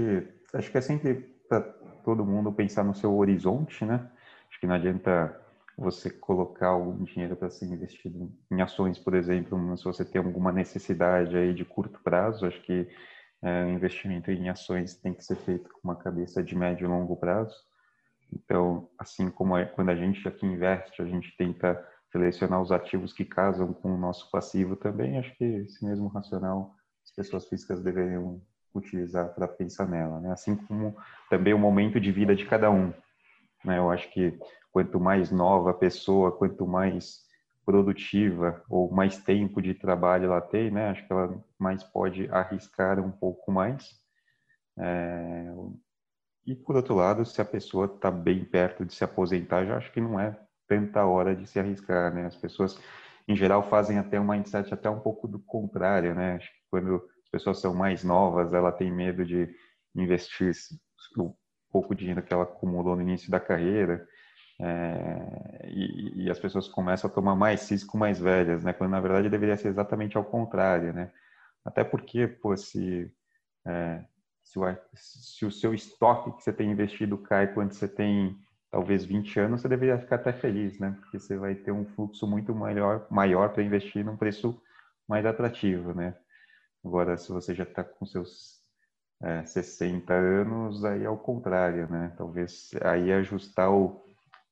acho 0.54 0.72
que 0.72 0.78
é 0.78 0.82
sempre 0.82 1.16
para 1.50 1.62
todo 2.04 2.24
mundo 2.24 2.54
pensar 2.54 2.84
no 2.84 2.94
seu 2.94 3.18
horizonte, 3.18 3.84
né? 3.86 4.12
Acho 4.58 4.62
que 4.62 4.68
não 4.68 4.74
adianta 4.74 5.40
você 5.78 6.10
colocar 6.10 6.70
algum 6.70 7.04
dinheiro 7.04 7.36
para 7.36 7.48
ser 7.48 7.66
investido 7.68 8.32
em 8.50 8.60
ações, 8.60 8.98
por 8.98 9.14
exemplo, 9.14 9.78
se 9.78 9.84
você 9.84 10.04
tem 10.04 10.20
alguma 10.20 10.52
necessidade 10.52 11.38
aí 11.38 11.54
de 11.54 11.64
curto 11.64 12.00
prazo, 12.04 12.48
acho 12.48 12.60
que 12.64 12.88
é, 13.44 13.70
investimento 13.70 14.32
em 14.32 14.50
ações 14.50 14.96
tem 14.96 15.14
que 15.14 15.24
ser 15.24 15.36
feito 15.36 15.70
com 15.70 15.80
uma 15.84 15.96
cabeça 15.96 16.42
de 16.42 16.56
médio 16.56 16.86
e 16.86 16.88
longo 16.88 17.16
prazo. 17.16 17.56
Então, 18.34 18.90
assim 18.98 19.30
como 19.30 19.56
é, 19.56 19.66
quando 19.66 19.90
a 19.90 19.96
gente 19.96 20.28
aqui 20.28 20.48
investe, 20.48 21.04
a 21.04 21.06
gente 21.06 21.38
tenta 21.38 21.80
selecionar 22.12 22.60
os 22.60 22.72
ativos 22.72 23.14
que 23.14 23.26
casam 23.26 23.72
com 23.74 23.94
o 23.94 23.98
nosso 23.98 24.32
passivo 24.32 24.76
também, 24.76 25.20
acho 25.20 25.38
que 25.38 25.44
esse 25.44 25.86
mesmo 25.86 26.08
racional 26.08 26.74
as 27.06 27.12
pessoas 27.12 27.48
físicas 27.48 27.84
deveriam 27.84 28.42
utilizar 28.74 29.36
para 29.36 29.48
pensar 29.48 29.88
nela, 29.88 30.20
né? 30.20 30.32
Assim 30.32 30.56
como 30.56 30.98
também 31.30 31.54
o 31.54 31.60
momento 31.60 32.00
de 32.00 32.12
vida 32.12 32.36
de 32.36 32.46
cada 32.48 32.72
um, 32.72 32.92
né? 33.64 33.78
Eu 33.78 33.90
acho 33.90 34.12
que 34.12 34.38
quanto 34.72 35.00
mais 35.00 35.32
nova 35.32 35.72
a 35.72 35.74
pessoa, 35.74 36.32
quanto 36.32 36.68
mais 36.68 37.26
produtiva 37.66 38.64
ou 38.70 38.90
mais 38.92 39.18
tempo 39.18 39.62
de 39.62 39.74
trabalho 39.74 40.26
ela 40.26 40.42
tem, 40.42 40.72
né? 40.72 40.90
Acho 40.90 41.06
que 41.06 41.12
ela 41.12 41.44
mais 41.60 41.84
pode 41.84 42.30
arriscar 42.32 43.00
um 43.00 43.12
pouco 43.12 43.52
mais. 43.52 43.90
É... 44.78 45.52
E 46.46 46.56
por 46.56 46.78
outro 46.78 46.96
lado, 46.96 47.26
se 47.26 47.42
a 47.42 47.46
pessoa 47.46 47.88
está 47.88 48.10
bem 48.10 48.46
perto 48.46 48.86
de 48.86 48.94
se 48.94 49.04
aposentar, 49.04 49.66
já 49.66 49.78
acho 49.78 49.92
que 49.92 50.00
não 50.00 50.18
é 50.18 50.40
tanta 50.66 51.06
hora 51.06 51.36
de 51.36 51.46
se 51.46 51.60
arriscar, 51.60 52.14
né? 52.14 52.26
As 52.26 52.38
pessoas, 52.38 52.80
em 53.28 53.36
geral, 53.36 53.70
fazem 53.70 53.98
até 53.98 54.20
um 54.20 54.28
mindset 54.28 54.74
até 54.74 54.90
um 54.90 55.00
pouco 55.00 55.28
do 55.28 55.40
contrário, 55.40 56.16
né? 56.16 56.36
Acho 56.36 56.48
que 56.48 56.60
quando 56.72 56.96
as 57.24 57.30
pessoas 57.30 57.60
são 57.60 57.74
mais 57.74 58.04
novas, 58.04 58.54
ela 58.54 58.72
tem 58.72 58.90
medo 58.90 59.26
de 59.26 59.54
investir 59.94 60.54
pouco 61.72 61.96
dinheiro 61.96 62.22
que 62.22 62.34
ela 62.34 62.44
acumulou 62.44 62.96
no 62.96 63.02
início 63.02 63.30
da 63.32 63.40
carreira, 63.40 64.08
é, 64.60 65.68
e, 65.70 66.24
e, 66.24 66.32
as 66.32 66.40
pessoas 66.40 66.68
começam 66.68 67.10
a 67.10 67.14
tomar 67.14 67.36
mais 67.36 67.70
risco 67.70 67.98
mais 67.98 68.20
velhas, 68.20 68.64
né? 68.64 68.74
Quando 68.74 68.92
na 68.92 69.00
verdade 69.00 69.30
deveria 69.30 69.56
ser 69.56 69.68
exatamente 69.68 70.18
ao 70.18 70.26
contrário, 70.26 70.92
né? 70.94 71.12
Até 71.64 71.84
porque, 71.84 72.28
pô, 72.28 72.56
se, 72.58 73.12
é, 73.66 74.04
se, 74.44 74.58
o, 74.58 74.64
se, 74.96 75.46
o, 75.46 75.52
seu 75.52 75.74
estoque 75.74 76.32
que 76.38 76.44
você 76.44 76.52
tem 76.52 76.72
investido 76.72 77.18
cai 77.20 77.54
quando 77.54 77.74
você 77.74 77.88
tem 77.88 78.36
talvez 78.72 79.06
20 79.06 79.40
anos, 79.40 79.62
você 79.62 79.70
deveria 79.70 80.00
ficar 80.00 80.16
até 80.16 80.34
feliz, 80.34 80.80
né? 80.80 80.96
Porque 81.00 81.20
você 81.20 81.38
vai 81.38 81.54
ter 81.56 81.72
um 81.72 81.86
fluxo 81.86 82.26
muito 82.28 82.54
maior, 82.56 83.06
maior 83.12 83.50
para 83.50 83.64
investir 83.64 84.04
num 84.04 84.18
preço 84.18 84.60
mais 85.08 85.26
atrativo, 85.26 85.94
né? 85.94 86.16
Agora, 86.84 87.18
se 87.18 87.32
você 87.32 87.54
já 87.54 87.64
está 87.64 87.84
com 87.84 88.06
seus 88.06 88.57
é, 89.22 89.46
60 89.46 90.14
anos, 90.14 90.86
aí 90.86 91.04
é 91.04 91.10
o 91.10 91.18
contrário, 91.18 91.90
né? 91.90 92.14
Talvez 92.18 92.72
aí 92.82 93.12
ajustar 93.12 93.72
o, 93.72 94.04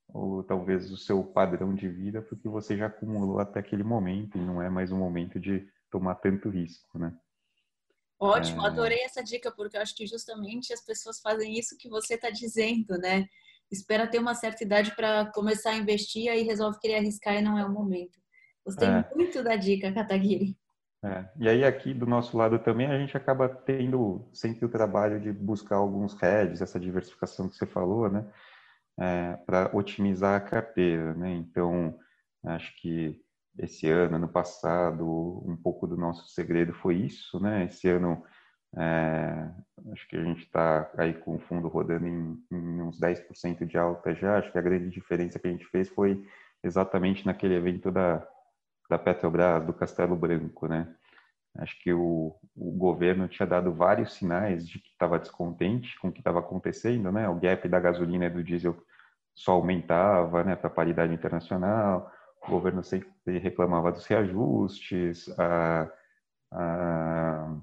o, 0.07 0.43
talvez 0.43 0.91
o 0.91 0.97
seu 0.97 1.23
padrão 1.23 1.73
de 1.73 1.87
vida 1.87 2.21
porque 2.21 2.47
você 2.47 2.75
já 2.75 2.87
acumulou 2.87 3.39
até 3.39 3.59
aquele 3.59 3.83
momento 3.83 4.37
e 4.37 4.41
não 4.41 4.61
é 4.61 4.69
mais 4.69 4.91
um 4.91 4.97
momento 4.97 5.39
de 5.39 5.67
tomar 5.91 6.15
tanto 6.15 6.49
risco, 6.49 6.97
né? 6.97 7.13
Ótimo, 8.19 8.63
é... 8.63 8.67
adorei 8.67 9.03
essa 9.03 9.23
dica 9.23 9.51
porque 9.51 9.77
eu 9.77 9.81
acho 9.81 9.95
que 9.95 10.07
justamente 10.07 10.73
as 10.73 10.81
pessoas 10.81 11.19
fazem 11.19 11.57
isso 11.57 11.77
que 11.77 11.89
você 11.89 12.15
está 12.15 12.29
dizendo, 12.29 12.97
né? 12.97 13.27
espera 13.71 14.07
ter 14.07 14.19
uma 14.19 14.35
certa 14.35 14.63
idade 14.63 14.95
para 14.95 15.25
começar 15.31 15.71
a 15.71 15.77
investir, 15.77 16.29
aí 16.29 16.43
resolve 16.43 16.79
querer 16.79 16.95
arriscar 16.95 17.35
e 17.35 17.41
não 17.41 17.57
é 17.57 17.65
o 17.65 17.71
momento. 17.71 18.19
Gostei 18.65 18.87
é. 18.87 19.09
muito 19.15 19.43
da 19.43 19.55
dica, 19.55 19.93
Kataguiri. 19.93 20.57
É. 21.05 21.29
E 21.37 21.47
aí 21.47 21.63
aqui 21.63 21.93
do 21.93 22.07
nosso 22.07 22.35
lado 22.35 22.57
também 22.57 22.87
a 22.87 22.97
gente 22.97 23.15
acaba 23.15 23.47
tendo 23.47 24.27
sempre 24.33 24.65
o 24.65 24.69
trabalho 24.69 25.19
de 25.19 25.31
buscar 25.31 25.75
alguns 25.75 26.19
hedges, 26.19 26.61
essa 26.61 26.79
diversificação 26.79 27.47
que 27.47 27.55
você 27.55 27.67
falou, 27.67 28.09
né? 28.09 28.25
É, 28.97 29.37
para 29.45 29.69
otimizar 29.71 30.35
a 30.35 30.39
carteira, 30.39 31.13
né? 31.13 31.31
Então, 31.33 31.95
acho 32.45 32.75
que 32.81 33.21
esse 33.59 33.87
ano, 33.87 34.15
ano 34.15 34.27
passado, 34.27 35.05
um 35.45 35.55
pouco 35.55 35.85
do 35.85 35.95
nosso 35.95 36.27
segredo 36.29 36.73
foi 36.73 36.95
isso, 36.95 37.39
né? 37.39 37.65
Esse 37.65 37.87
ano 37.87 38.23
é, 38.75 39.47
acho 39.91 40.07
que 40.07 40.17
a 40.17 40.23
gente 40.23 40.43
está 40.43 40.89
aí 40.97 41.13
com 41.13 41.35
o 41.35 41.39
fundo 41.39 41.67
rodando 41.67 42.07
em, 42.07 42.43
em, 42.51 42.81
uns 42.81 42.99
10% 42.99 43.63
de 43.65 43.77
alta 43.77 44.15
já. 44.15 44.39
Acho 44.39 44.51
que 44.51 44.57
a 44.57 44.61
grande 44.61 44.89
diferença 44.89 45.37
que 45.37 45.47
a 45.47 45.51
gente 45.51 45.65
fez 45.67 45.87
foi 45.89 46.25
exatamente 46.63 47.25
naquele 47.27 47.53
evento 47.53 47.91
da, 47.91 48.27
da 48.89 48.97
Petrobras, 48.97 49.65
do 49.65 49.73
Castelo 49.73 50.15
Branco, 50.15 50.67
né? 50.67 50.93
Acho 51.57 51.79
que 51.81 51.93
o, 51.93 52.35
o 52.55 52.71
governo 52.71 53.27
tinha 53.27 53.47
dado 53.47 53.73
vários 53.73 54.13
sinais 54.13 54.67
de 54.67 54.79
que 54.79 54.89
estava 54.89 55.17
descontente 55.17 55.97
com 55.99 56.09
o 56.09 56.11
que 56.11 56.19
estava 56.19 56.39
acontecendo, 56.39 57.11
né? 57.11 57.29
O 57.29 57.35
gap 57.35 57.67
da 57.69 57.79
gasolina 57.79 58.25
e 58.25 58.29
do 58.29 58.43
diesel 58.43 58.75
só 59.33 59.53
aumentava, 59.53 60.43
né, 60.43 60.55
para 60.55 60.69
paridade 60.69 61.13
internacional. 61.13 62.11
O 62.45 62.51
governo 62.51 62.83
sempre 62.83 63.37
reclamava 63.39 63.91
dos 63.91 64.05
reajustes, 64.05 65.27
a, 65.37 65.91
a 66.51 67.55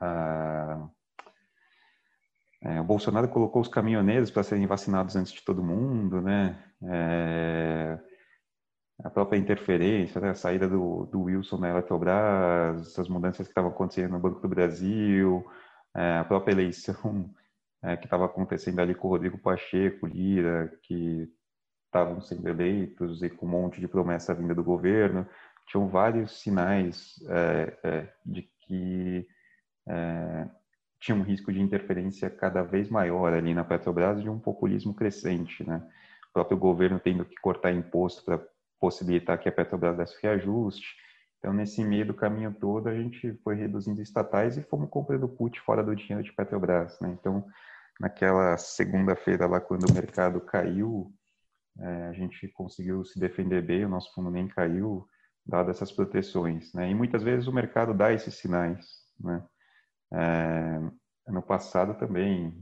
a, 0.00 0.88
é, 2.62 2.80
o 2.80 2.84
Bolsonaro 2.84 3.28
colocou 3.28 3.62
os 3.62 3.68
caminhoneiros 3.68 4.30
para 4.30 4.42
serem 4.42 4.66
vacinados 4.66 5.16
antes 5.16 5.32
de 5.32 5.42
todo 5.42 5.62
mundo, 5.62 6.20
né? 6.20 6.62
É, 6.82 7.98
a 9.04 9.10
própria 9.10 9.38
interferência, 9.38 10.20
né? 10.20 10.30
a 10.30 10.34
saída 10.34 10.68
do, 10.68 11.06
do 11.06 11.22
Wilson 11.22 11.58
na 11.58 11.70
Eletrobras, 11.70 12.98
as 12.98 13.08
mudanças 13.08 13.46
que 13.46 13.52
estavam 13.52 13.70
acontecendo 13.70 14.12
no 14.12 14.18
Banco 14.18 14.40
do 14.40 14.48
Brasil, 14.48 15.46
é, 15.94 16.18
a 16.18 16.24
própria 16.24 16.52
eleição 16.52 17.30
é, 17.82 17.96
que 17.96 18.06
estava 18.06 18.26
acontecendo 18.26 18.80
ali 18.80 18.94
com 18.94 19.06
o 19.08 19.10
Rodrigo 19.10 19.38
Pacheco, 19.38 20.06
Lira, 20.06 20.72
que 20.82 21.28
estavam 21.86 22.20
sendo 22.20 22.48
eleitos 22.48 23.22
e 23.22 23.30
com 23.30 23.46
um 23.46 23.50
monte 23.50 23.80
de 23.80 23.88
promessa 23.88 24.34
vinda 24.34 24.54
do 24.54 24.64
governo. 24.64 25.26
Tinham 25.66 25.88
vários 25.88 26.40
sinais 26.40 27.14
é, 27.28 27.78
é, 27.84 28.12
de 28.24 28.42
que 28.66 29.26
é, 29.86 30.48
tinha 31.00 31.16
um 31.16 31.22
risco 31.22 31.52
de 31.52 31.60
interferência 31.60 32.28
cada 32.28 32.62
vez 32.62 32.90
maior 32.90 33.32
ali 33.32 33.54
na 33.54 33.64
Petrobras 33.64 34.20
de 34.20 34.28
um 34.28 34.38
populismo 34.38 34.92
crescente, 34.92 35.64
né? 35.64 35.82
O 36.30 36.32
próprio 36.32 36.58
governo 36.58 37.00
tendo 37.00 37.24
que 37.24 37.36
cortar 37.36 37.72
imposto 37.72 38.24
para 38.24 38.40
possibilitar 38.80 39.38
que 39.38 39.48
a 39.48 39.52
Petrobras 39.52 39.96
desse 39.96 40.16
reajuste. 40.22 40.96
Então, 41.38 41.52
nesse 41.52 41.84
meio 41.84 42.06
do 42.06 42.14
caminho 42.14 42.52
todo, 42.52 42.88
a 42.88 42.94
gente 42.94 43.34
foi 43.44 43.54
reduzindo 43.54 44.02
estatais 44.02 44.56
e 44.56 44.62
fomos 44.62 44.90
comprando 44.90 45.28
put 45.28 45.60
fora 45.60 45.82
do 45.84 45.94
dinheiro 45.94 46.22
de 46.22 46.32
Petrobras, 46.32 46.98
né? 47.00 47.16
Então, 47.18 47.46
naquela 48.00 48.56
segunda-feira 48.56 49.46
lá, 49.46 49.60
quando 49.60 49.88
o 49.88 49.94
mercado 49.94 50.40
caiu, 50.40 51.12
é, 51.78 52.06
a 52.08 52.12
gente 52.12 52.48
conseguiu 52.48 53.04
se 53.04 53.18
defender 53.20 53.62
bem, 53.62 53.84
o 53.84 53.88
nosso 53.88 54.12
fundo 54.14 54.30
nem 54.30 54.48
caiu, 54.48 55.06
dado 55.46 55.70
essas 55.70 55.92
proteções, 55.92 56.72
né? 56.74 56.90
E 56.90 56.94
muitas 56.94 57.22
vezes 57.22 57.46
o 57.46 57.52
mercado 57.52 57.94
dá 57.94 58.12
esses 58.12 58.34
sinais, 58.34 58.86
né? 59.20 59.44
É, 60.12 60.80
no 61.30 61.42
passado 61.42 61.94
também 61.98 62.54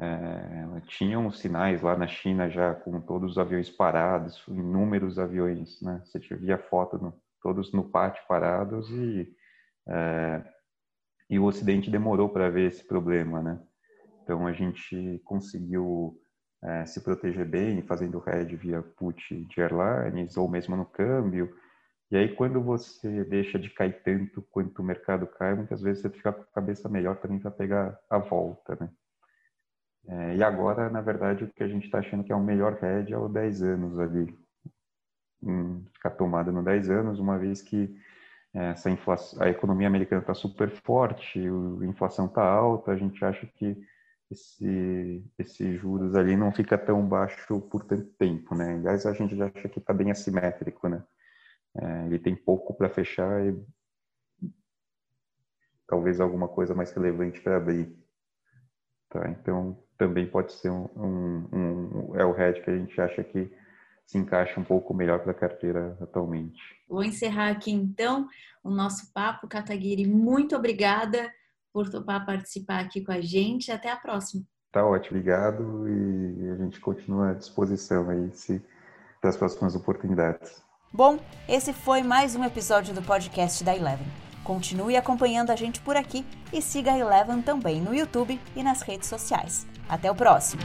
é, 0.00 0.80
tinham 0.86 1.30
sinais 1.30 1.82
lá 1.82 1.96
na 1.96 2.06
China 2.06 2.50
já 2.50 2.74
com 2.74 3.00
todos 3.00 3.32
os 3.32 3.38
aviões 3.38 3.70
parados, 3.70 4.42
inúmeros 4.48 5.18
aviões, 5.18 5.80
né? 5.80 6.02
Você 6.04 6.18
via 6.36 6.58
foto 6.58 6.98
no, 6.98 7.14
todos 7.42 7.72
no 7.72 7.88
pátio 7.88 8.22
parados 8.26 8.90
e 8.90 9.34
é, 9.88 10.42
e 11.30 11.38
o 11.38 11.44
Ocidente 11.44 11.90
demorou 11.90 12.28
para 12.28 12.50
ver 12.50 12.68
esse 12.68 12.86
problema, 12.86 13.42
né? 13.42 13.60
Então 14.22 14.46
a 14.46 14.52
gente 14.52 15.20
conseguiu 15.24 16.18
é, 16.62 16.86
se 16.86 17.02
proteger 17.02 17.46
bem 17.46 17.82
fazendo 17.82 18.22
hedge 18.26 18.56
via 18.56 18.82
put 18.82 19.46
de 19.46 19.60
airlines 19.60 20.36
ou 20.36 20.48
mesmo 20.48 20.76
no 20.76 20.86
câmbio 20.86 21.54
e 22.10 22.16
aí, 22.16 22.32
quando 22.32 22.62
você 22.62 23.24
deixa 23.24 23.58
de 23.58 23.70
cair 23.70 24.00
tanto 24.04 24.40
quanto 24.42 24.80
o 24.80 24.84
mercado 24.84 25.26
cai, 25.26 25.52
muitas 25.54 25.82
vezes 25.82 26.02
você 26.02 26.10
fica 26.10 26.32
com 26.32 26.42
a 26.42 26.54
cabeça 26.54 26.88
melhor 26.88 27.16
também 27.16 27.40
para 27.40 27.50
pegar 27.50 27.98
a 28.08 28.18
volta, 28.18 28.76
né? 28.80 28.88
É, 30.06 30.36
e 30.36 30.42
agora, 30.42 30.90
na 30.90 31.00
verdade, 31.00 31.44
o 31.44 31.52
que 31.52 31.62
a 31.62 31.68
gente 31.68 31.86
está 31.86 31.98
achando 31.98 32.24
que 32.24 32.32
é 32.32 32.36
o 32.36 32.42
melhor 32.42 32.78
hedge 32.82 33.12
é 33.12 33.18
o 33.18 33.28
10 33.28 33.62
anos 33.62 33.98
ali. 33.98 34.36
Hum, 35.42 35.84
ficar 35.92 36.10
tomado 36.10 36.52
no 36.52 36.62
10 36.62 36.90
anos, 36.90 37.18
uma 37.18 37.38
vez 37.38 37.62
que 37.62 37.94
é, 38.54 38.70
essa 38.70 38.90
inflação, 38.90 39.42
a 39.42 39.48
economia 39.48 39.86
americana 39.88 40.20
está 40.20 40.34
super 40.34 40.70
forte, 40.70 41.40
a 41.40 41.86
inflação 41.86 42.26
está 42.26 42.42
alta, 42.44 42.92
a 42.92 42.96
gente 42.96 43.24
acha 43.24 43.46
que 43.46 43.76
esse, 44.30 45.24
esses 45.38 45.80
juros 45.80 46.14
ali 46.14 46.36
não 46.36 46.52
fica 46.52 46.78
tão 46.78 47.06
baixo 47.06 47.60
por 47.62 47.84
tanto 47.84 48.06
tempo, 48.18 48.54
né? 48.54 48.74
Aliás, 48.74 49.06
a 49.06 49.12
gente 49.12 49.36
já 49.36 49.46
acha 49.46 49.68
que 49.68 49.78
está 49.78 49.92
bem 49.92 50.10
assimétrico, 50.10 50.88
né? 50.88 51.02
É, 51.76 52.06
ele 52.06 52.18
tem 52.18 52.36
pouco 52.36 52.74
para 52.74 52.88
fechar 52.88 53.44
e 53.44 53.56
talvez 55.86 56.20
alguma 56.20 56.48
coisa 56.48 56.74
mais 56.74 56.92
relevante 56.92 57.40
para 57.40 57.56
abrir. 57.56 58.03
Tá? 59.14 59.30
Então, 59.30 59.78
também 59.96 60.26
pode 60.26 60.52
ser 60.52 60.70
um, 60.70 60.88
um, 60.96 61.48
um, 61.52 62.16
é 62.16 62.24
o 62.24 62.36
hedge 62.36 62.60
que 62.62 62.70
a 62.70 62.76
gente 62.76 63.00
acha 63.00 63.22
que 63.22 63.48
se 64.04 64.18
encaixa 64.18 64.58
um 64.58 64.64
pouco 64.64 64.92
melhor 64.92 65.20
para 65.20 65.30
a 65.30 65.34
carteira 65.34 65.96
atualmente. 66.00 66.60
Vou 66.88 67.04
encerrar 67.04 67.50
aqui 67.50 67.70
então 67.70 68.26
o 68.62 68.70
nosso 68.70 69.12
papo, 69.12 69.46
Kataguiri. 69.46 70.04
Muito 70.04 70.56
obrigada 70.56 71.32
por 71.72 71.88
topar 71.88 72.26
participar 72.26 72.80
aqui 72.80 73.02
com 73.02 73.12
a 73.12 73.20
gente. 73.20 73.70
Até 73.70 73.88
a 73.88 73.96
próxima. 73.96 74.42
Tá 74.72 74.84
ótimo, 74.84 75.16
obrigado 75.16 75.88
e 75.88 76.50
a 76.50 76.56
gente 76.56 76.80
continua 76.80 77.30
à 77.30 77.34
disposição 77.34 78.10
aí 78.10 78.32
se, 78.32 78.60
para 79.20 79.30
as 79.30 79.36
próximas 79.36 79.76
oportunidades. 79.76 80.60
Bom, 80.92 81.20
esse 81.48 81.72
foi 81.72 82.02
mais 82.02 82.34
um 82.34 82.42
episódio 82.44 82.92
do 82.92 83.00
podcast 83.00 83.62
da 83.62 83.76
Eleven. 83.76 84.23
Continue 84.44 84.96
acompanhando 84.96 85.50
a 85.50 85.56
gente 85.56 85.80
por 85.80 85.96
aqui 85.96 86.24
e 86.52 86.60
siga 86.60 86.92
a 86.92 86.98
Eleven 86.98 87.40
também 87.40 87.80
no 87.80 87.94
YouTube 87.94 88.38
e 88.54 88.62
nas 88.62 88.82
redes 88.82 89.08
sociais. 89.08 89.66
Até 89.88 90.10
o 90.10 90.14
próximo! 90.14 90.62